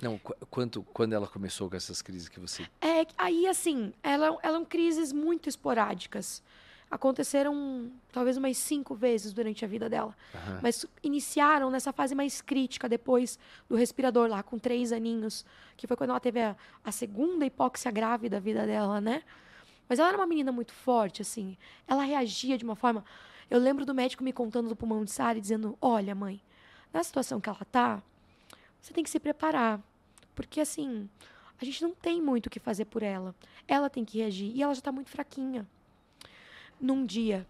[0.00, 2.62] Não, quanto, quando ela começou com essas crises que você.
[2.80, 6.42] É, aí assim, ela, eram crises muito esporádicas.
[6.90, 10.16] Aconteceram talvez umas cinco vezes durante a vida dela.
[10.34, 10.58] Uhum.
[10.60, 13.38] Mas iniciaram nessa fase mais crítica, depois
[13.68, 15.44] do respirador lá, com três aninhos,
[15.76, 19.22] que foi quando ela teve a, a segunda hipóxia grave da vida dela, né?
[19.88, 21.56] Mas ela era uma menina muito forte, assim.
[21.86, 23.04] Ela reagia de uma forma.
[23.50, 26.40] Eu lembro do médico me contando do pulmão de Sara e dizendo: Olha, mãe,
[26.92, 28.00] na situação que ela tá,
[28.80, 29.80] você tem que se preparar.
[30.36, 31.10] Porque, assim,
[31.60, 33.34] a gente não tem muito o que fazer por ela.
[33.66, 34.52] Ela tem que reagir.
[34.54, 35.66] E ela já tá muito fraquinha.
[36.80, 37.44] Num dia.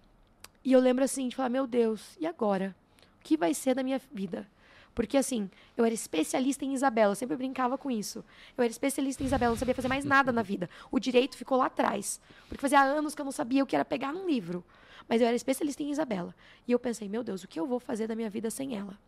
[0.64, 2.74] E eu lembro, assim, de falar: Meu Deus, e agora?
[3.20, 4.48] O que vai ser da minha vida?
[4.94, 8.24] Porque, assim, eu era especialista em Isabela, eu sempre brincava com isso.
[8.56, 10.68] Eu era especialista em Isabela, não sabia fazer mais nada na vida.
[10.90, 12.20] O direito ficou lá atrás.
[12.48, 14.64] Porque fazia anos que eu não sabia o que era pegar num livro.
[15.08, 16.34] Mas eu era especialista em Isabela.
[16.66, 18.98] E eu pensei, meu Deus, o que eu vou fazer da minha vida sem ela?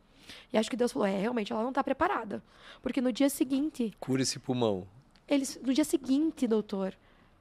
[0.52, 2.42] E acho que Deus falou, é, realmente, ela não está preparada.
[2.80, 3.92] Porque no dia seguinte...
[4.00, 4.86] Cura esse pulmão.
[5.28, 6.94] Eles, no dia seguinte, doutor,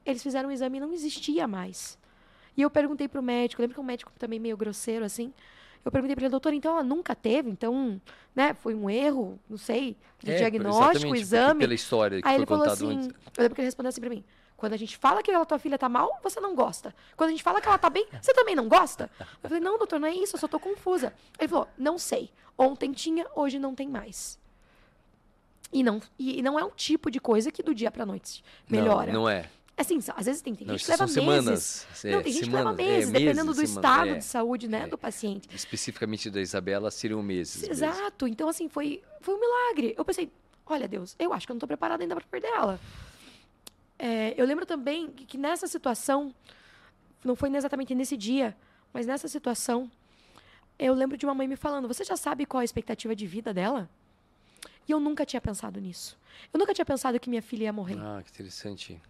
[0.04, 1.98] eles fizeram um exame e não existia mais.
[2.56, 5.32] E eu perguntei para o médico, lembro que um médico também meio grosseiro, assim,
[5.84, 8.00] eu perguntei para ele, doutor, então ela nunca teve, então,
[8.34, 11.60] né, foi um erro, não sei, de é, diagnóstico, exame.
[11.60, 13.08] Pela história que Aí foi ele falou assim, antes.
[13.08, 14.24] eu lembro que ele respondeu assim para mim,
[14.62, 16.94] quando a gente fala que a tua filha tá mal, você não gosta.
[17.16, 19.10] Quando a gente fala que ela tá bem, você também não gosta?
[19.18, 21.12] Eu falei, não, doutor, não é isso, eu só tô confusa.
[21.36, 22.30] Ele falou, não sei.
[22.56, 24.38] Ontem tinha, hoje não tem mais.
[25.72, 29.12] E não, e, não é um tipo de coisa que do dia pra noite melhora.
[29.12, 29.50] Não, não é.
[29.76, 31.14] Assim, às vezes tem, tem não, gente que leva meses.
[31.16, 34.10] Semanas, é, não, tem gente semanas, que leva meses, é, dependendo meses, do semanas, estado
[34.10, 35.48] é, de saúde né, é, do paciente.
[35.52, 37.68] Especificamente da Isabela, seriam meses.
[37.68, 38.28] Exato.
[38.28, 39.92] Então, assim, foi, foi um milagre.
[39.98, 40.30] Eu pensei,
[40.64, 42.78] olha, Deus, eu acho que eu não estou preparada ainda para perder ela.
[44.04, 46.34] É, eu lembro também que, nessa situação,
[47.24, 48.56] não foi exatamente nesse dia,
[48.92, 49.88] mas nessa situação,
[50.76, 53.54] eu lembro de uma mãe me falando: Você já sabe qual a expectativa de vida
[53.54, 53.88] dela?
[54.88, 56.18] E eu nunca tinha pensado nisso.
[56.52, 57.96] Eu nunca tinha pensado que minha filha ia morrer.
[57.96, 59.00] Ah, que interessante.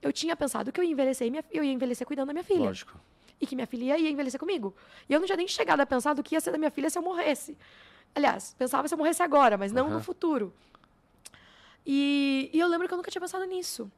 [0.00, 2.60] Eu tinha pensado que eu ia envelhecer, eu ia envelhecer cuidando da minha filha.
[2.60, 2.98] Lógico.
[3.38, 4.74] E que minha filha ia envelhecer comigo.
[5.06, 6.88] E eu não tinha nem chegado a pensar do que ia ser da minha filha
[6.88, 7.58] se eu morresse.
[8.14, 9.94] Aliás, pensava se eu morresse agora, mas não uhum.
[9.94, 10.50] no futuro.
[11.84, 13.90] E, e eu lembro que eu nunca tinha pensado nisso.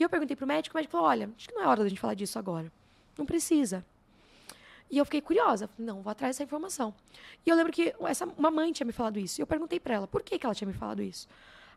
[0.00, 1.88] E eu perguntei pro médico, o médico falou: olha, acho que não é hora da
[1.88, 2.72] gente falar disso agora.
[3.18, 3.84] Não precisa.
[4.90, 5.68] E eu fiquei curiosa.
[5.78, 6.94] Não, vou atrás dessa informação.
[7.44, 9.38] E eu lembro que essa, uma mãe tinha me falado isso.
[9.38, 11.28] E eu perguntei para ela por que, que ela tinha me falado isso.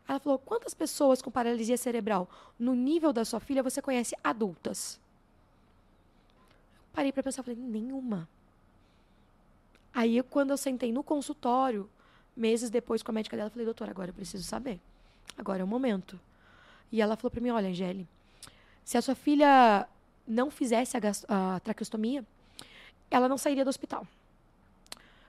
[0.08, 2.26] Ela falou: quantas pessoas com paralisia cerebral
[2.58, 4.98] no nível da sua filha você conhece adultas?
[6.94, 8.26] Parei para pensar, falei: nenhuma.
[9.92, 11.90] Aí, quando eu sentei no consultório,
[12.34, 14.80] meses depois com a médica dela, falei: doutora, agora eu preciso saber.
[15.36, 16.18] Agora é o momento.
[16.94, 18.06] E ela falou para mim: olha, Angeli,
[18.84, 19.84] se a sua filha
[20.24, 21.00] não fizesse a,
[21.56, 22.24] a traqueostomia,
[23.10, 24.06] ela não sairia do hospital.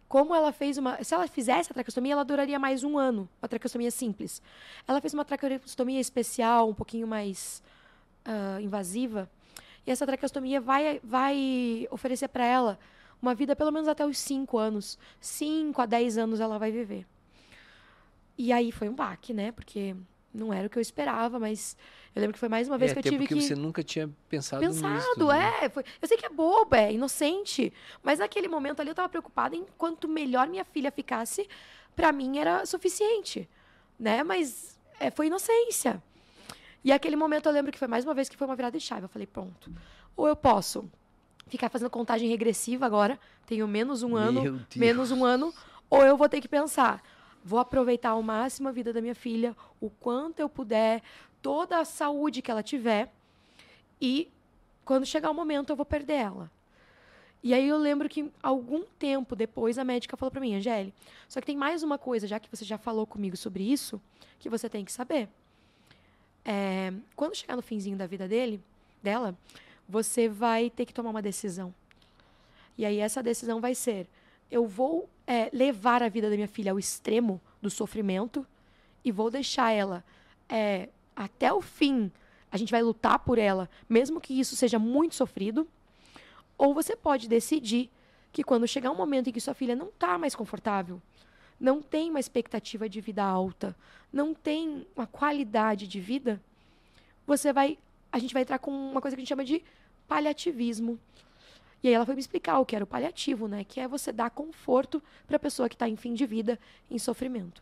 [0.08, 1.04] Como ela fez uma.
[1.04, 4.44] Se ela fizesse a traqueostomia, ela duraria mais um ano, uma traqueostomia simples.
[4.88, 7.64] Ela fez uma traqueostomia especial, um pouquinho mais
[8.28, 9.28] uh, invasiva.
[9.88, 12.78] E essa traqueostomia vai, vai oferecer para ela
[13.20, 15.00] uma vida pelo menos até os 5 anos.
[15.20, 17.08] 5 a 10 anos ela vai viver.
[18.38, 19.52] E aí foi um baque, né?
[19.52, 19.96] Porque
[20.36, 21.78] não era o que eu esperava, mas
[22.14, 23.42] eu lembro que foi mais uma vez é, que eu tive porque que.
[23.42, 25.08] você nunca tinha pensado, pensado nisso.
[25.08, 25.54] Pensado, né?
[25.62, 25.70] é.
[25.70, 25.84] Foi...
[26.02, 27.74] Eu sei que é boba, é inocente.
[28.04, 31.48] Mas naquele momento ali eu estava preocupada em quanto melhor minha filha ficasse,
[31.96, 33.50] para mim era suficiente.
[34.00, 34.24] Né?
[34.24, 36.02] Mas é, foi inocência.
[36.84, 38.84] E aquele momento eu lembro que foi mais uma vez que foi uma virada de
[38.84, 39.06] chave.
[39.06, 39.72] Eu falei, pronto.
[40.16, 40.90] Ou eu posso
[41.48, 45.54] ficar fazendo contagem regressiva agora, tenho menos um ano, menos um ano,
[45.90, 47.02] ou eu vou ter que pensar
[47.46, 51.04] Vou aproveitar ao máximo a vida da minha filha, o quanto eu puder,
[51.44, 53.14] toda a saúde que ela tiver.
[54.02, 54.32] E
[54.84, 56.52] quando chegar o momento, eu vou perder ela.
[57.44, 60.98] E aí eu lembro que algum tempo depois a médica falou para mim, Angélica,
[61.30, 64.02] só que tem mais uma coisa, já que você já falou comigo sobre isso,
[64.40, 65.30] que você tem que saber.
[66.44, 68.60] É, quando chegar no finzinho da vida dele,
[69.04, 69.38] dela,
[69.88, 71.72] você vai ter que tomar uma decisão.
[72.76, 74.08] E aí essa decisão vai ser:
[74.52, 78.46] eu vou é, levar a vida da minha filha ao extremo do sofrimento
[79.04, 80.04] e vou deixar ela
[80.50, 82.12] é, até o fim.
[82.52, 85.68] A gente vai lutar por ela, mesmo que isso seja muito sofrido.
[86.58, 87.90] Ou você pode decidir
[88.32, 91.02] que quando chegar um momento em que sua filha não está mais confortável,
[91.60, 93.76] não tem uma expectativa de vida alta,
[94.12, 96.42] não tem uma qualidade de vida,
[97.26, 97.78] você vai,
[98.12, 99.64] a gente vai entrar com uma coisa que a gente chama de
[100.08, 101.00] paliativismo.
[101.86, 103.64] E aí ela foi me explicar o que era o paliativo, né?
[103.64, 106.60] Que é você dar conforto para a pessoa que está em fim de vida,
[106.90, 107.62] em sofrimento.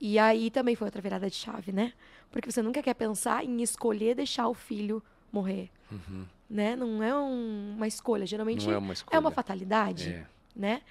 [0.00, 1.94] E aí também foi outra virada de chave, né?
[2.30, 5.68] Porque você nunca quer pensar em escolher deixar o filho morrer.
[5.90, 6.24] Uhum.
[6.48, 6.76] Né?
[6.76, 8.24] Não é um, uma escolha.
[8.24, 9.16] Geralmente é uma, escolha.
[9.16, 10.10] é uma fatalidade.
[10.10, 10.26] É.
[10.54, 10.82] Né?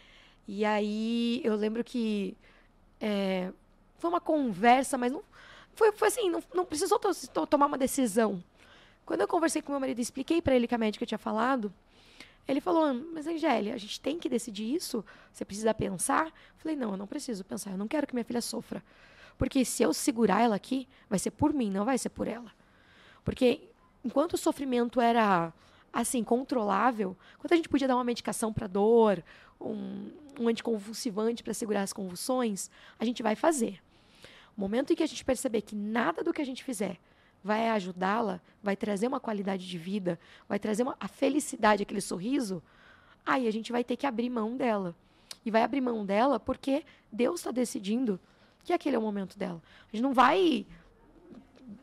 [0.46, 2.36] E aí eu lembro que
[3.00, 3.54] é,
[4.00, 5.24] foi uma conversa, mas não
[5.76, 8.44] foi, foi assim, não, não precisou to tomar uma decisão.
[9.06, 11.74] Quando eu conversei com meu marido e expliquei para ele que a médica tinha falado,
[12.48, 15.04] ele falou: Mas, Angélia, a gente tem que decidir isso?
[15.32, 16.28] Você precisa pensar?
[16.28, 17.72] Eu falei: Não, eu não preciso pensar.
[17.72, 18.84] Eu não quero que minha filha sofra.
[19.38, 22.52] Porque se eu segurar ela aqui, vai ser por mim, não vai ser por ela.
[23.24, 23.70] Porque
[24.04, 25.54] enquanto o sofrimento era
[25.92, 29.24] assim controlável, quando a gente podia dar uma medicação para dor,
[29.60, 32.70] um, um anticonvulsivante para segurar as convulsões,
[33.00, 33.82] a gente vai fazer.
[34.56, 37.00] O momento em que a gente perceber que nada do que a gente fizer
[37.44, 42.62] vai ajudá-la, vai trazer uma qualidade de vida, vai trazer uma, a felicidade, aquele sorriso,
[43.26, 44.96] aí a gente vai ter que abrir mão dela.
[45.44, 48.20] E vai abrir mão dela porque Deus está decidindo
[48.64, 49.62] que aquele é o momento dela.
[49.92, 50.68] A gente não vai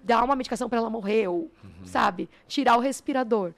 [0.04, 1.84] dar uma medicação para ela morrer ou, uhum.
[1.84, 3.52] sabe, tirar o respirador.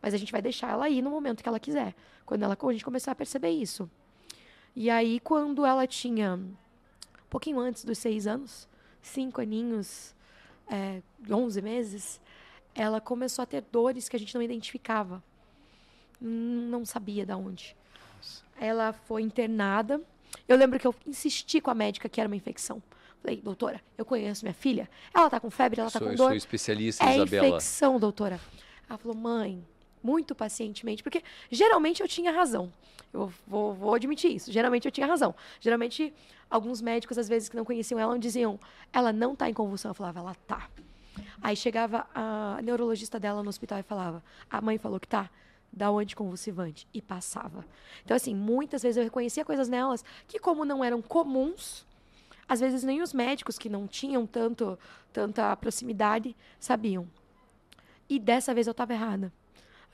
[0.00, 1.94] Mas a gente vai deixar ela ir no momento que ela quiser.
[2.24, 3.90] Quando ela, a gente começar a perceber isso.
[4.74, 8.68] E aí, quando ela tinha um pouquinho antes dos seis anos,
[9.02, 10.14] cinco aninhos,
[10.70, 12.20] é, 11 meses,
[12.74, 15.22] ela começou a ter dores que a gente não identificava.
[16.20, 17.76] Não sabia de onde.
[18.16, 18.44] Nossa.
[18.58, 20.00] Ela foi internada.
[20.46, 22.82] Eu lembro que eu insisti com a médica que era uma infecção.
[23.20, 24.88] Falei, doutora, eu conheço minha filha.
[25.12, 26.12] Ela está com febre, ela está com dor.
[26.12, 27.46] Eu sou especialista, é Isabela.
[27.46, 28.40] É infecção, doutora.
[28.88, 29.62] Ela falou, mãe,
[30.02, 32.72] muito pacientemente, porque geralmente eu tinha razão.
[33.12, 34.52] Eu vou, vou, admitir isso.
[34.52, 35.34] Geralmente eu tinha razão.
[35.60, 36.12] Geralmente,
[36.48, 38.58] alguns médicos, às vezes, que não conheciam ela, diziam:
[38.92, 39.90] ela não está em convulsão.
[39.90, 40.68] Eu falava: ela tá.
[41.42, 45.28] Aí chegava a neurologista dela no hospital e falava: a mãe falou que tá.
[45.72, 46.86] Dá o anticonvulsivante.
[46.92, 47.64] E passava.
[48.04, 51.86] Então, assim, muitas vezes eu reconhecia coisas nelas que, como não eram comuns,
[52.48, 54.78] às vezes nem os médicos que não tinham tanto,
[55.12, 57.08] tanta proximidade sabiam.
[58.08, 59.32] E dessa vez eu estava errada.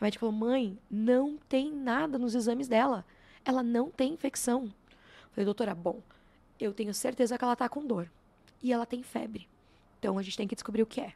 [0.01, 3.05] A médica falou: mãe, não tem nada nos exames dela.
[3.45, 4.65] Ela não tem infecção.
[4.65, 6.01] Eu falei, doutora, bom,
[6.59, 8.11] eu tenho certeza que ela está com dor.
[8.63, 9.49] E ela tem febre.
[9.99, 11.15] Então a gente tem que descobrir o que é.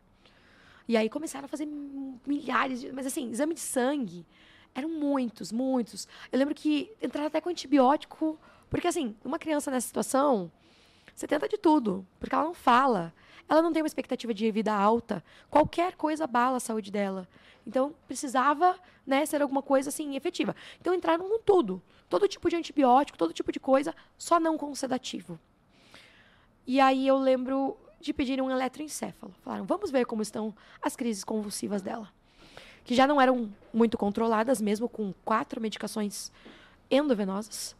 [0.87, 1.69] E aí começaram a fazer
[2.27, 2.93] milhares de.
[2.93, 4.27] Mas assim, exame de sangue.
[4.75, 6.07] Eram muitos, muitos.
[6.31, 8.39] Eu lembro que entraram até com antibiótico.
[8.69, 10.51] Porque assim, uma criança nessa situação,
[11.15, 12.07] você tenta de tudo.
[12.19, 13.13] Porque ela não fala.
[13.51, 15.25] Ela não tem uma expectativa de vida alta.
[15.51, 17.29] Qualquer coisa abala a saúde dela.
[17.67, 20.55] Então, precisava né, ser alguma coisa assim efetiva.
[20.81, 21.83] Então, entraram com tudo.
[22.09, 25.37] Todo tipo de antibiótico, todo tipo de coisa, só não com sedativo.
[26.65, 29.35] E aí eu lembro de pedir um eletroencefalo.
[29.43, 32.09] Falaram, vamos ver como estão as crises convulsivas dela.
[32.85, 36.31] Que já não eram muito controladas, mesmo com quatro medicações
[36.89, 37.75] endovenosas.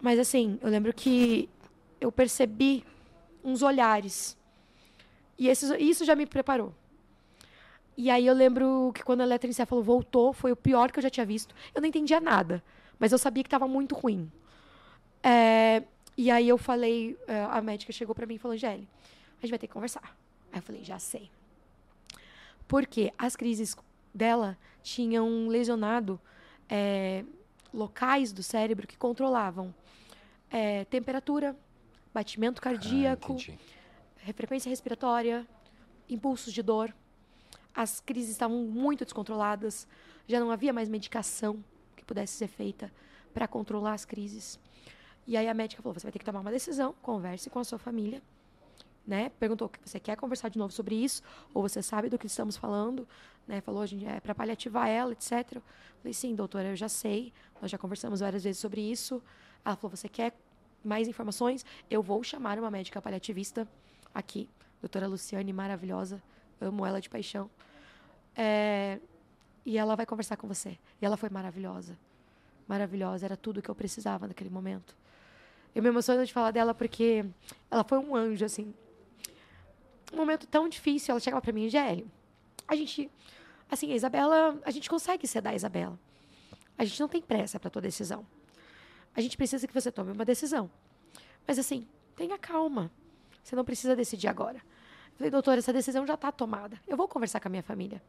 [0.00, 1.46] Mas, assim, eu lembro que
[2.00, 2.82] eu percebi
[3.44, 4.34] uns olhares.
[5.38, 6.72] E isso já me preparou.
[7.96, 11.10] E aí eu lembro que quando o eletroencefalo voltou, foi o pior que eu já
[11.10, 11.54] tinha visto.
[11.74, 12.62] Eu não entendia nada,
[12.98, 14.30] mas eu sabia que estava muito ruim.
[15.22, 15.82] É,
[16.16, 18.88] e aí eu falei, é, a médica chegou para mim e falou, Angélica,
[19.38, 20.16] a gente vai ter que conversar.
[20.52, 21.30] Aí eu falei, já sei.
[22.66, 23.76] Porque as crises
[24.12, 26.20] dela tinham lesionado
[26.68, 27.24] é,
[27.72, 29.74] locais do cérebro que controlavam
[30.50, 31.56] é, temperatura,
[32.12, 33.52] batimento cardíaco, ah,
[34.32, 35.46] frequência respiratória,
[36.08, 36.94] impulsos de dor
[37.74, 39.88] as crises estavam muito descontroladas,
[40.28, 41.62] já não havia mais medicação
[41.96, 42.92] que pudesse ser feita
[43.32, 44.60] para controlar as crises.
[45.26, 47.64] E aí a médica falou: você vai ter que tomar uma decisão, converse com a
[47.64, 48.22] sua família.
[49.06, 49.30] Né?
[49.40, 51.22] Perguntou: você quer conversar de novo sobre isso?
[51.52, 53.08] Ou você sabe do que estamos falando?
[53.46, 53.60] Né?
[53.60, 55.60] Falou: a gente é para paliativar ela, etc.
[55.98, 57.32] falei: sim, doutora, eu já sei.
[57.60, 59.20] Nós já conversamos várias vezes sobre isso.
[59.64, 60.32] Ela falou: você quer
[60.84, 61.64] mais informações?
[61.90, 63.68] Eu vou chamar uma médica paliativista
[64.14, 64.48] aqui,
[64.80, 66.22] doutora Luciane, maravilhosa
[66.60, 67.50] amo ela de paixão.
[68.36, 68.98] É,
[69.64, 70.78] e ela vai conversar com você.
[71.00, 71.96] E ela foi maravilhosa.
[72.66, 74.96] Maravilhosa, era tudo que eu precisava naquele momento.
[75.74, 77.24] Eu me emociono de falar dela porque
[77.70, 78.72] ela foi um anjo, assim.
[80.12, 82.08] Um momento tão difícil, ela chegava para mim, Gélio,
[82.68, 83.10] a gente,
[83.68, 85.98] assim, a Isabela, a gente consegue sedar a Isabela.
[86.78, 88.24] A gente não tem pressa para tua decisão.
[89.14, 90.70] A gente precisa que você tome uma decisão.
[91.46, 91.86] Mas assim,
[92.16, 92.90] tenha calma.
[93.44, 94.56] Você não precisa decidir agora.
[94.56, 96.80] Eu falei, doutora, essa decisão já está tomada.
[96.88, 98.02] Eu vou conversar com a minha família.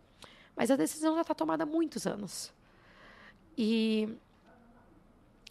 [0.56, 2.54] Mas a decisão já está tomada há muitos anos.
[3.58, 4.18] E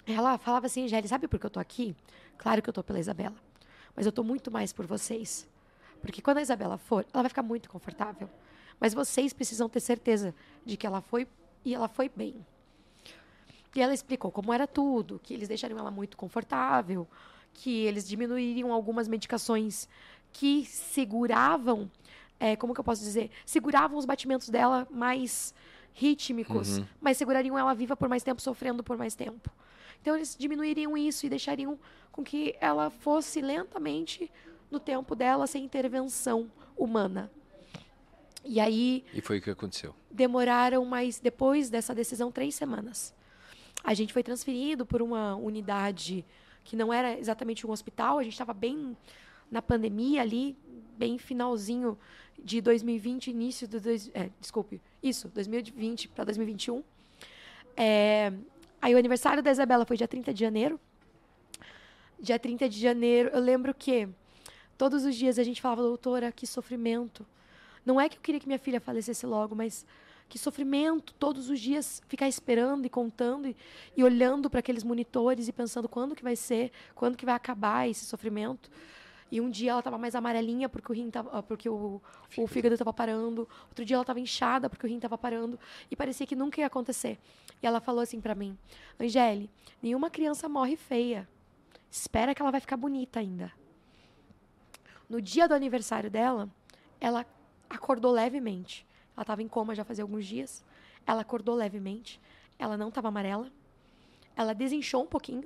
[0.07, 1.95] ela falava assim, Angélica, sabe por que eu estou aqui?
[2.39, 3.37] Claro que eu estou pela Isabela.
[3.95, 5.47] Mas eu estou muito mais por vocês.
[6.01, 8.29] Porque quando a Isabela for, ela vai ficar muito confortável.
[8.81, 11.29] Mas vocês precisam ter certeza de que ela foi
[11.63, 12.45] e ela foi bem.
[13.75, 17.07] E ela explicou como era tudo, que eles deixariam ela muito confortável,
[17.55, 19.89] que eles diminuiriam algumas medicações
[20.33, 21.91] que seguravam,
[22.39, 25.55] é, como que eu posso dizer, seguravam os batimentos dela mais
[25.95, 26.87] rítmicos, uhum.
[27.01, 29.51] mas segurariam ela viva por mais tempo, sofrendo por mais tempo.
[30.03, 31.79] Então eles diminuiriam isso e deixariam
[32.13, 34.31] com que ela fosse lentamente
[34.71, 37.31] no tempo dela sem intervenção humana.
[38.45, 39.05] E aí.
[39.15, 39.95] E foi o que aconteceu.
[40.11, 43.15] Demoraram mais, depois dessa decisão, três semanas.
[43.83, 46.25] A gente foi transferido por uma unidade
[46.65, 48.97] que não era exatamente um hospital, a gente estava bem
[49.51, 50.57] na pandemia ali,
[50.97, 51.99] bem finalzinho
[52.43, 53.81] de 2020, início do.
[53.81, 56.83] Dois, é, desculpe, isso, 2020 para 2021.
[57.77, 58.33] É,
[58.81, 60.81] aí o aniversário da Isabela foi dia 30 de janeiro.
[62.19, 64.09] Dia 30 de janeiro, eu lembro que
[64.79, 67.27] todos os dias a gente falava, doutora, que sofrimento.
[67.85, 69.85] Não é que eu queria que minha filha falecesse logo, mas
[70.29, 73.57] que sofrimento todos os dias ficar esperando e contando e,
[73.97, 77.89] e olhando para aqueles monitores e pensando quando que vai ser, quando que vai acabar
[77.89, 78.71] esse sofrimento.
[79.31, 82.01] E um dia ela estava mais amarelinha porque o rim tava, porque o,
[82.37, 83.49] o fígado estava parando.
[83.69, 85.59] Outro dia ela estava inchada porque o rim estava parando.
[85.91, 87.19] E parecia que nunca ia acontecer.
[87.63, 88.57] E ela falou assim para mim:
[89.01, 89.51] Angele,
[89.83, 91.29] nenhuma criança morre feia.
[91.91, 93.53] Espera que ela vai ficar bonita ainda.
[95.09, 96.49] No dia do aniversário dela,
[97.01, 97.27] ela
[97.69, 98.87] acordou levemente.
[99.17, 100.65] Ela estava em coma já fazia alguns dias.
[101.07, 102.21] Ela acordou levemente.
[102.59, 103.51] Ela não estava amarela.
[104.37, 105.45] Ela desinchou um pouquinho.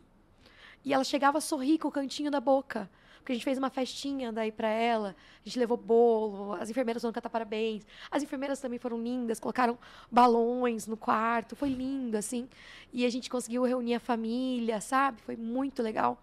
[0.84, 2.88] E ela chegava a sorrir com o cantinho da boca.
[3.18, 5.14] Porque a gente fez uma festinha daí para ela.
[5.44, 6.54] A gente levou bolo.
[6.54, 7.86] As enfermeiras foram cantar parabéns.
[8.10, 9.38] As enfermeiras também foram lindas.
[9.38, 9.78] Colocaram
[10.10, 11.54] balões no quarto.
[11.54, 12.48] Foi lindo, assim.
[12.90, 15.20] E a gente conseguiu reunir a família, sabe?
[15.20, 16.22] Foi muito legal.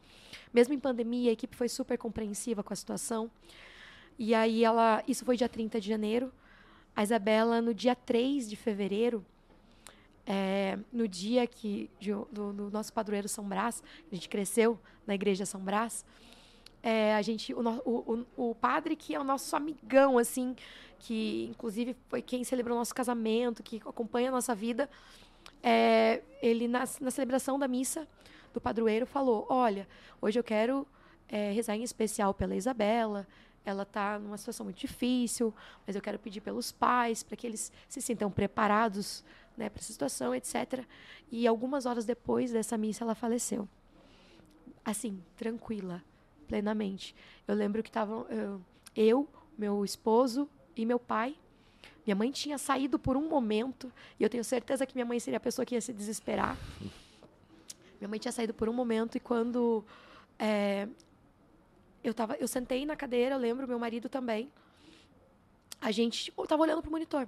[0.51, 3.29] Mesmo em pandemia, a equipe foi super compreensiva com a situação.
[4.17, 5.03] E aí ela.
[5.07, 6.33] Isso foi dia 30 de janeiro.
[6.95, 9.25] A Isabela, no dia 3 de fevereiro,
[10.25, 11.89] é, no dia que
[12.31, 16.05] do, do, nosso padroeiro São Brás, a gente cresceu na igreja São Brás,
[16.81, 20.55] é, a gente, o, o, o, padre que é o nosso amigão, assim,
[20.99, 24.87] que inclusive foi quem celebrou o nosso casamento, que acompanha a nossa vida,
[25.63, 28.07] é, ele na, na, celebração da missa
[28.53, 29.87] do padroeiro falou: Olha,
[30.21, 30.87] hoje eu quero
[31.27, 33.27] é, rezar em especial pela Isabela,
[33.65, 35.53] ela está numa situação muito difícil,
[35.85, 39.23] mas eu quero pedir pelos pais para que eles se sintam preparados
[39.57, 40.85] né, para essa situação, etc.
[41.31, 43.67] E algumas horas depois dessa missa, ela faleceu.
[44.83, 46.03] Assim, tranquila,
[46.47, 47.15] plenamente.
[47.47, 48.61] Eu lembro que estavam eu,
[48.95, 51.35] eu, meu esposo e meu pai.
[52.05, 55.37] Minha mãe tinha saído por um momento, e eu tenho certeza que minha mãe seria
[55.37, 56.55] a pessoa que ia se desesperar.
[57.99, 59.83] Minha mãe tinha saído por um momento, e quando
[60.37, 60.87] é,
[62.05, 64.51] eu, tava, eu sentei na cadeira, eu lembro, meu marido também.
[65.81, 67.27] A gente eu tava olhando pro monitor.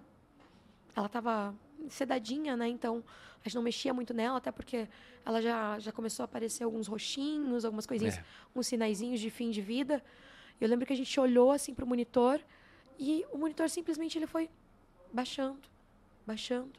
[0.95, 1.55] Ela tava
[1.89, 2.67] sedadinha, né?
[2.67, 3.03] Então,
[3.43, 4.88] a gente não mexia muito nela, até porque
[5.25, 8.23] ela já, já começou a aparecer alguns roxinhos, algumas coisinhas, é.
[8.55, 10.03] uns sinaizinhos de fim de vida.
[10.61, 12.39] Eu lembro que a gente olhou assim pro monitor
[12.99, 14.49] e o monitor simplesmente ele foi
[15.11, 15.59] baixando,
[16.25, 16.71] baixando,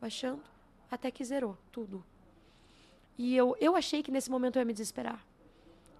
[0.00, 0.42] baixando,
[0.90, 2.04] até que zerou tudo.
[3.18, 5.24] E eu, eu achei que nesse momento eu ia me desesperar.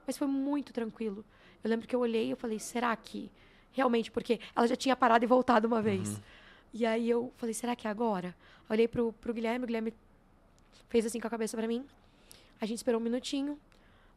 [0.07, 1.25] Mas foi muito tranquilo.
[1.67, 3.29] Eu lembro que eu olhei e eu falei, será que
[3.73, 4.09] realmente?
[4.09, 6.11] Porque ela já tinha parado e voltado uma vez.
[6.11, 6.23] Uhum.
[6.73, 8.29] E aí eu falei, será que é agora?
[8.69, 9.93] Eu olhei pro, pro Guilherme, o Guilherme
[10.89, 11.85] fez assim com a cabeça para mim.
[12.61, 13.59] A gente esperou um minutinho.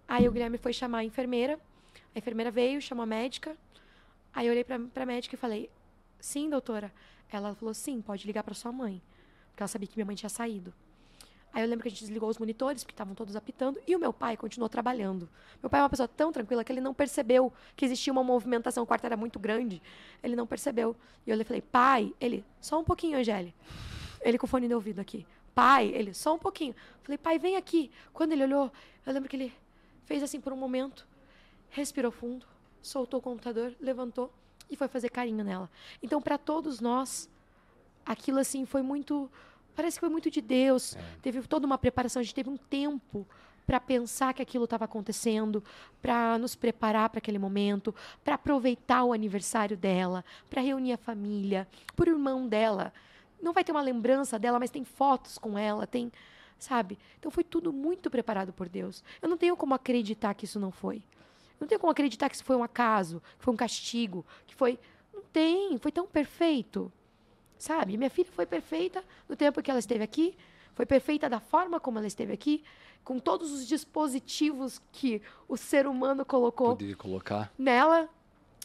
[0.07, 1.59] Aí o Guilherme foi chamar a enfermeira.
[2.13, 3.57] A enfermeira veio, chamou a médica.
[4.31, 5.71] Aí eu olhei pra, pra médica e falei,
[6.19, 6.93] sim, doutora.
[7.31, 9.01] Ela falou, sim, pode ligar para sua mãe.
[9.49, 10.71] Porque ela sabia que minha mãe tinha saído.
[11.51, 13.99] Aí eu lembro que a gente desligou os monitores, porque estavam todos apitando, e o
[13.99, 15.27] meu pai continuou trabalhando.
[15.61, 18.83] Meu pai é uma pessoa tão tranquila que ele não percebeu que existia uma movimentação,
[18.83, 19.81] o quarto era muito grande,
[20.21, 20.95] ele não percebeu.
[21.25, 23.53] E eu falei, pai, ele, só um pouquinho, Angélia.
[24.21, 25.25] Ele com o fone de ouvido aqui.
[25.55, 26.75] Pai, ele, só um pouquinho.
[27.03, 27.91] Falei, pai, vem aqui.
[28.13, 28.71] Quando ele olhou,
[29.05, 29.53] eu lembro que ele
[30.05, 31.07] fez assim por um momento,
[31.69, 32.45] respirou fundo,
[32.81, 34.31] soltou o computador, levantou
[34.69, 35.69] e foi fazer carinho nela.
[36.01, 37.29] Então, para todos nós,
[38.05, 39.29] aquilo assim foi muito.
[39.75, 40.95] Parece que foi muito de Deus.
[40.95, 40.99] É.
[41.21, 43.27] Teve toda uma preparação, a gente teve um tempo
[43.69, 45.63] para pensar que aquilo estava acontecendo,
[46.01, 47.93] para nos preparar para aquele momento,
[48.23, 52.91] para aproveitar o aniversário dela, para reunir a família, por irmão dela.
[53.39, 56.11] Não vai ter uma lembrança dela, mas tem fotos com ela, tem,
[56.57, 56.97] sabe?
[57.19, 59.03] Então foi tudo muito preparado por Deus.
[59.21, 60.95] Eu não tenho como acreditar que isso não foi.
[60.95, 64.55] Eu não tenho como acreditar que isso foi um acaso, que foi um castigo, que
[64.55, 64.79] foi
[65.13, 66.91] não tem, foi tão perfeito.
[67.59, 67.97] Sabe?
[67.97, 70.35] Minha filha foi perfeita no tempo que ela esteve aqui,
[70.73, 72.63] foi perfeita da forma como ela esteve aqui,
[73.03, 77.51] com todos os dispositivos que o ser humano colocou Poderia colocar.
[77.57, 78.09] nela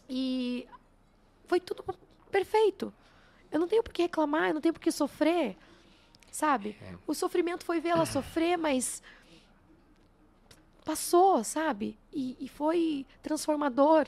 [0.09, 0.67] e
[1.47, 1.85] foi tudo
[2.31, 2.95] perfeito.
[3.51, 5.57] Eu não tenho por que reclamar, eu não tenho por que sofrer,
[6.31, 6.77] sabe?
[6.81, 6.95] É.
[7.05, 9.03] O sofrimento foi vê-la sofrer, mas
[10.85, 11.99] passou, sabe?
[12.13, 14.07] E, e foi transformador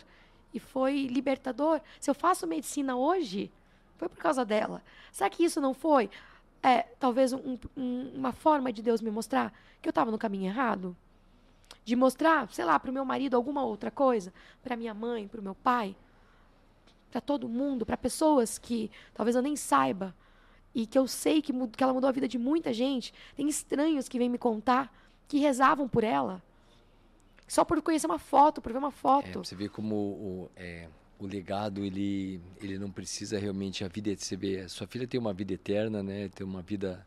[0.55, 1.81] e foi libertador.
[1.99, 3.51] Se eu faço medicina hoje,
[3.97, 4.83] foi por causa dela.
[5.13, 6.11] Será que isso não foi?
[6.63, 10.47] É, talvez um- um- uma forma de Deus me mostrar que eu estava no caminho
[10.47, 10.97] errado?
[11.85, 14.33] De mostrar, sei lá, para o meu marido alguma outra coisa,
[14.63, 15.95] para minha mãe, para o meu pai,
[17.11, 20.15] para todo mundo, para pessoas que talvez eu nem saiba
[20.75, 23.15] e que eu sei que, que ela mudou a vida de muita gente.
[23.37, 24.93] Tem estranhos que vêm me contar
[25.29, 26.43] que rezavam por ela.
[27.49, 29.45] Só por conhecer uma foto, por ver uma É, foto.
[29.45, 30.89] você vê como o, é,
[31.19, 35.33] o legado ele ele não precisa realmente a vida você vê sua filha tem uma
[35.33, 37.07] vida eterna né tem uma vida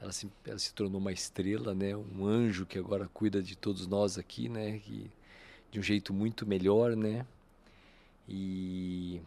[0.00, 3.86] ela se, ela se tornou uma estrela né um anjo que agora cuida de todos
[3.86, 5.10] nós aqui né que
[5.70, 7.24] de um jeito muito melhor né.
[8.28, 9.20] E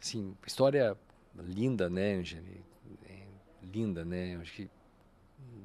[0.00, 0.96] assim história
[1.36, 2.62] linda né Angeli
[3.08, 3.26] É,
[3.62, 4.68] linda né acho que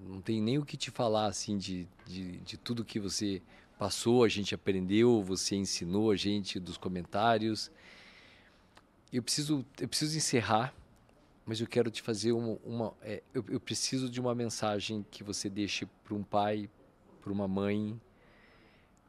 [0.07, 3.41] não tem nem o que te falar assim de, de, de tudo que você
[3.80, 7.71] passou, a gente aprendeu, você ensinou a gente dos comentários.
[9.11, 10.75] Eu preciso, eu preciso encerrar,
[11.45, 15.23] mas eu quero te fazer uma, uma é, eu, eu preciso de uma mensagem que
[15.23, 16.69] você deixe para um pai,
[17.21, 17.99] para uma mãe,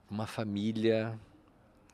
[0.09, 1.19] uma família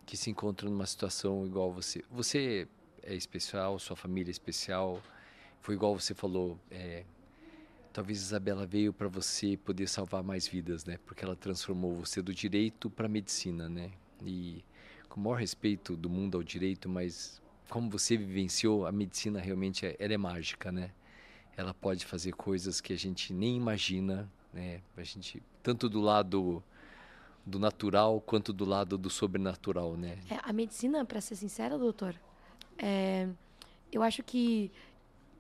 [0.04, 2.04] que se encontra numa situação igual você.
[2.10, 2.68] Você
[3.02, 5.02] é especial, sua família é especial.
[5.62, 7.04] Foi igual você falou, é,
[7.96, 10.98] talvez Isabela veio para você poder salvar mais vidas, né?
[11.06, 13.90] Porque ela transformou você do direito para a medicina, né?
[14.22, 14.62] E
[15.08, 17.40] com o maior respeito do mundo ao direito, mas
[17.70, 20.90] como você vivenciou, a medicina realmente é, ela é mágica, né?
[21.56, 24.82] Ela pode fazer coisas que a gente nem imagina, né?
[24.94, 26.62] A gente tanto do lado
[27.46, 30.18] do natural quanto do lado do sobrenatural, né?
[30.28, 32.14] É, a medicina, para ser sincera, doutor,
[32.76, 33.26] é,
[33.90, 34.70] eu acho que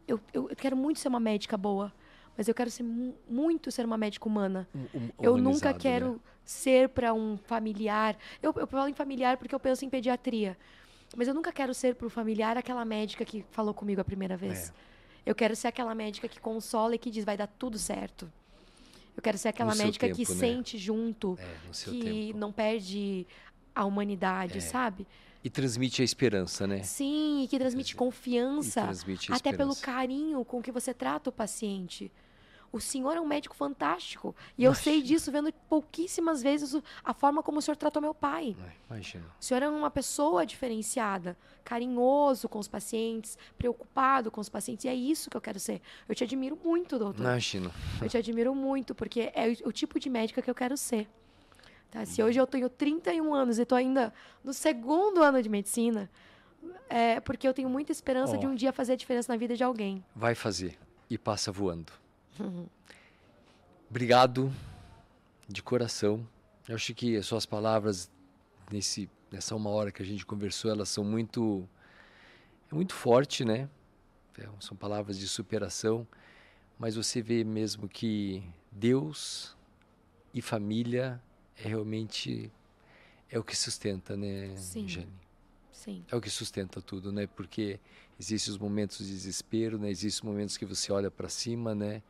[0.08, 1.92] eu, eu, eu quero muito ser uma médica boa,
[2.36, 4.68] mas eu quero ser mu- muito ser uma médica humana.
[4.74, 6.18] Hum, hum, Eu nunca humanizado, quero né?
[6.44, 8.16] ser para um familiar.
[8.42, 10.56] Eu, eu falo em familiar porque eu penso em pediatria.
[11.16, 14.36] Mas eu nunca quero ser para o familiar aquela médica que falou comigo a primeira
[14.36, 14.70] vez.
[14.70, 15.30] É.
[15.30, 18.30] Eu quero ser aquela médica que consola e que diz vai dar tudo certo.
[19.16, 20.38] Eu quero ser aquela No médica que tempo, né?
[20.38, 22.38] sente junto, É, que tempo.
[22.38, 23.26] não perde
[23.74, 24.60] a humanidade, É.
[24.60, 25.06] sabe?
[25.42, 26.82] E transmite a esperança, né?
[26.82, 28.82] Sim, e que transmite E confiança.
[28.82, 32.10] transmite Até pelo carinho com que você trata o paciente.
[32.72, 34.34] O senhor é um médico fantástico.
[34.56, 38.56] E eu sei disso vendo pouquíssimas vezes a forma como o senhor tratou meu pai.
[38.60, 39.24] Ai, Imagina.
[39.40, 44.84] O senhor é uma pessoa diferenciada, carinhoso com os pacientes, preocupado com os pacientes.
[44.84, 45.80] E é isso que eu quero ser.
[46.08, 47.22] Eu te admiro muito, doutor.
[47.22, 47.70] Imagina.
[48.00, 51.08] Eu te admiro muito, porque é o, tipo de médica que eu quero ser.
[51.90, 52.04] Tá?
[52.04, 54.12] Se hoje eu tenho 31 anos e estou ainda
[54.44, 56.10] no segundo ano de medicina,
[56.88, 58.38] é porque eu tenho muita esperança Ó.
[58.38, 60.04] de um dia fazer a diferença na vida de alguém.
[60.14, 61.92] Vai fazer e passa voando.
[63.88, 64.52] Obrigado
[65.48, 66.26] de coração.
[66.68, 68.10] Eu acho que as suas palavras
[68.70, 71.68] nesse nessa uma hora que a gente conversou, elas são muito
[72.70, 73.68] é muito forte, né?
[74.38, 76.06] É, são palavras de superação,
[76.78, 79.56] mas você vê mesmo que Deus
[80.34, 81.20] e família
[81.56, 82.52] é realmente
[83.30, 84.86] é o que sustenta, né, Sim.
[84.86, 85.26] Jane?
[85.72, 86.04] Sim.
[86.10, 87.26] é o que sustenta tudo, né?
[87.26, 87.78] Porque
[88.18, 89.90] existem os momentos de desespero, né?
[89.90, 92.02] Existem os momentos que você olha para cima, né?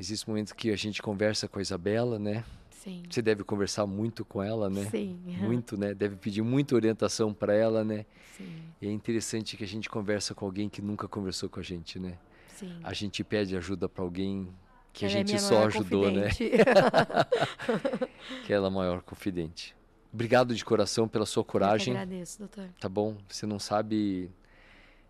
[0.00, 2.42] Existem momentos que a gente conversa com a Isabela, né?
[2.70, 3.02] Sim.
[3.10, 4.86] Você deve conversar muito com ela, né?
[4.90, 5.20] Sim.
[5.26, 5.92] Muito, né?
[5.92, 8.06] Deve pedir muita orientação para ela, né?
[8.38, 8.62] Sim.
[8.80, 11.98] E é interessante que a gente conversa com alguém que nunca conversou com a gente,
[11.98, 12.16] né?
[12.48, 12.80] Sim.
[12.82, 14.48] A gente pede ajuda para alguém
[14.94, 16.28] que a Ela é gente minha só ajudou, né?
[16.30, 16.50] confidente.
[18.46, 19.76] Que ela é a maior confidente.
[20.12, 21.92] Obrigado de coração pela sua Eu coragem.
[21.94, 22.68] agradeço, doutor.
[22.80, 23.16] tá bom?
[23.28, 24.30] Você não sabe.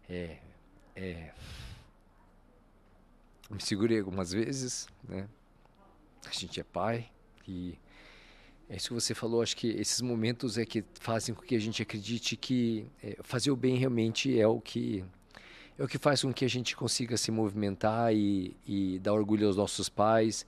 [0.08, 0.38] É,
[0.96, 1.30] é,
[3.50, 5.28] me segurei algumas vezes, né?
[6.26, 7.10] A gente é pai
[7.48, 7.78] e
[8.68, 9.42] é isso que você falou.
[9.42, 13.50] Acho que esses momentos é que fazem com que a gente acredite que é, fazer
[13.50, 15.04] o bem realmente é o que
[15.76, 19.46] é o que faz com que a gente consiga se movimentar e, e dar orgulho
[19.46, 20.46] aos nossos pais.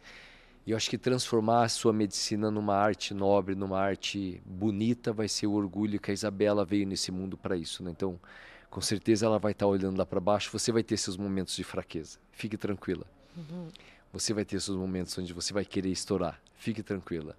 [0.65, 5.27] E eu acho que transformar a sua medicina numa arte nobre, numa arte bonita, vai
[5.27, 7.83] ser o orgulho que a Isabela veio nesse mundo para isso.
[7.83, 7.91] Né?
[7.91, 8.21] Então,
[8.71, 10.51] com certeza ela vai estar tá olhando lá para baixo.
[10.53, 12.19] Você vai ter seus momentos de fraqueza.
[12.33, 13.07] Fique tranquila.
[13.37, 13.69] Uhum.
[14.13, 16.41] Você vai ter seus momentos onde você vai querer estourar.
[16.57, 17.37] Fique tranquila.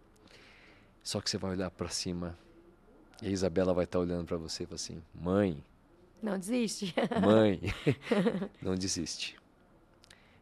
[1.03, 2.37] Só que você vai olhar para cima
[3.21, 5.63] e a Isabela vai estar tá olhando para você e falar assim: Mãe.
[6.21, 6.93] Não desiste.
[7.21, 7.61] Mãe.
[8.61, 9.37] não desiste.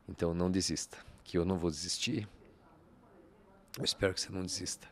[0.07, 0.97] Então não desista.
[1.23, 2.27] Que eu não vou desistir.
[3.77, 4.87] Eu espero que você não desista.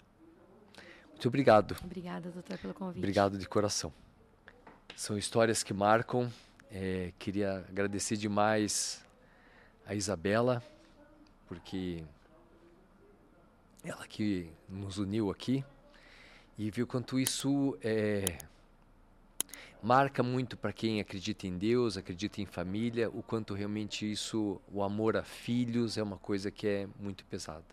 [1.09, 1.75] Muito obrigado.
[1.83, 2.97] Obrigada, doutor, pelo convite.
[2.97, 3.93] Obrigado de coração.
[4.95, 6.31] São histórias que marcam.
[6.71, 9.03] É, queria agradecer demais
[9.89, 10.61] a Isabela,
[11.47, 12.03] porque
[13.83, 15.65] ela que nos uniu aqui
[16.59, 18.37] e viu quanto isso é,
[19.81, 24.83] marca muito para quem acredita em Deus, acredita em família, o quanto realmente isso, o
[24.83, 27.65] amor a filhos é uma coisa que é muito pesada.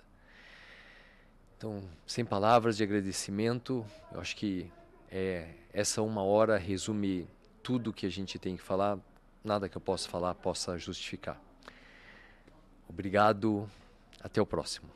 [1.58, 4.72] Então, sem palavras de agradecimento, eu acho que
[5.10, 7.28] é, essa uma hora resume
[7.62, 8.98] tudo que a gente tem que falar,
[9.44, 11.38] nada que eu possa falar possa justificar.
[12.88, 13.68] Obrigado,
[14.20, 14.88] até o próximo.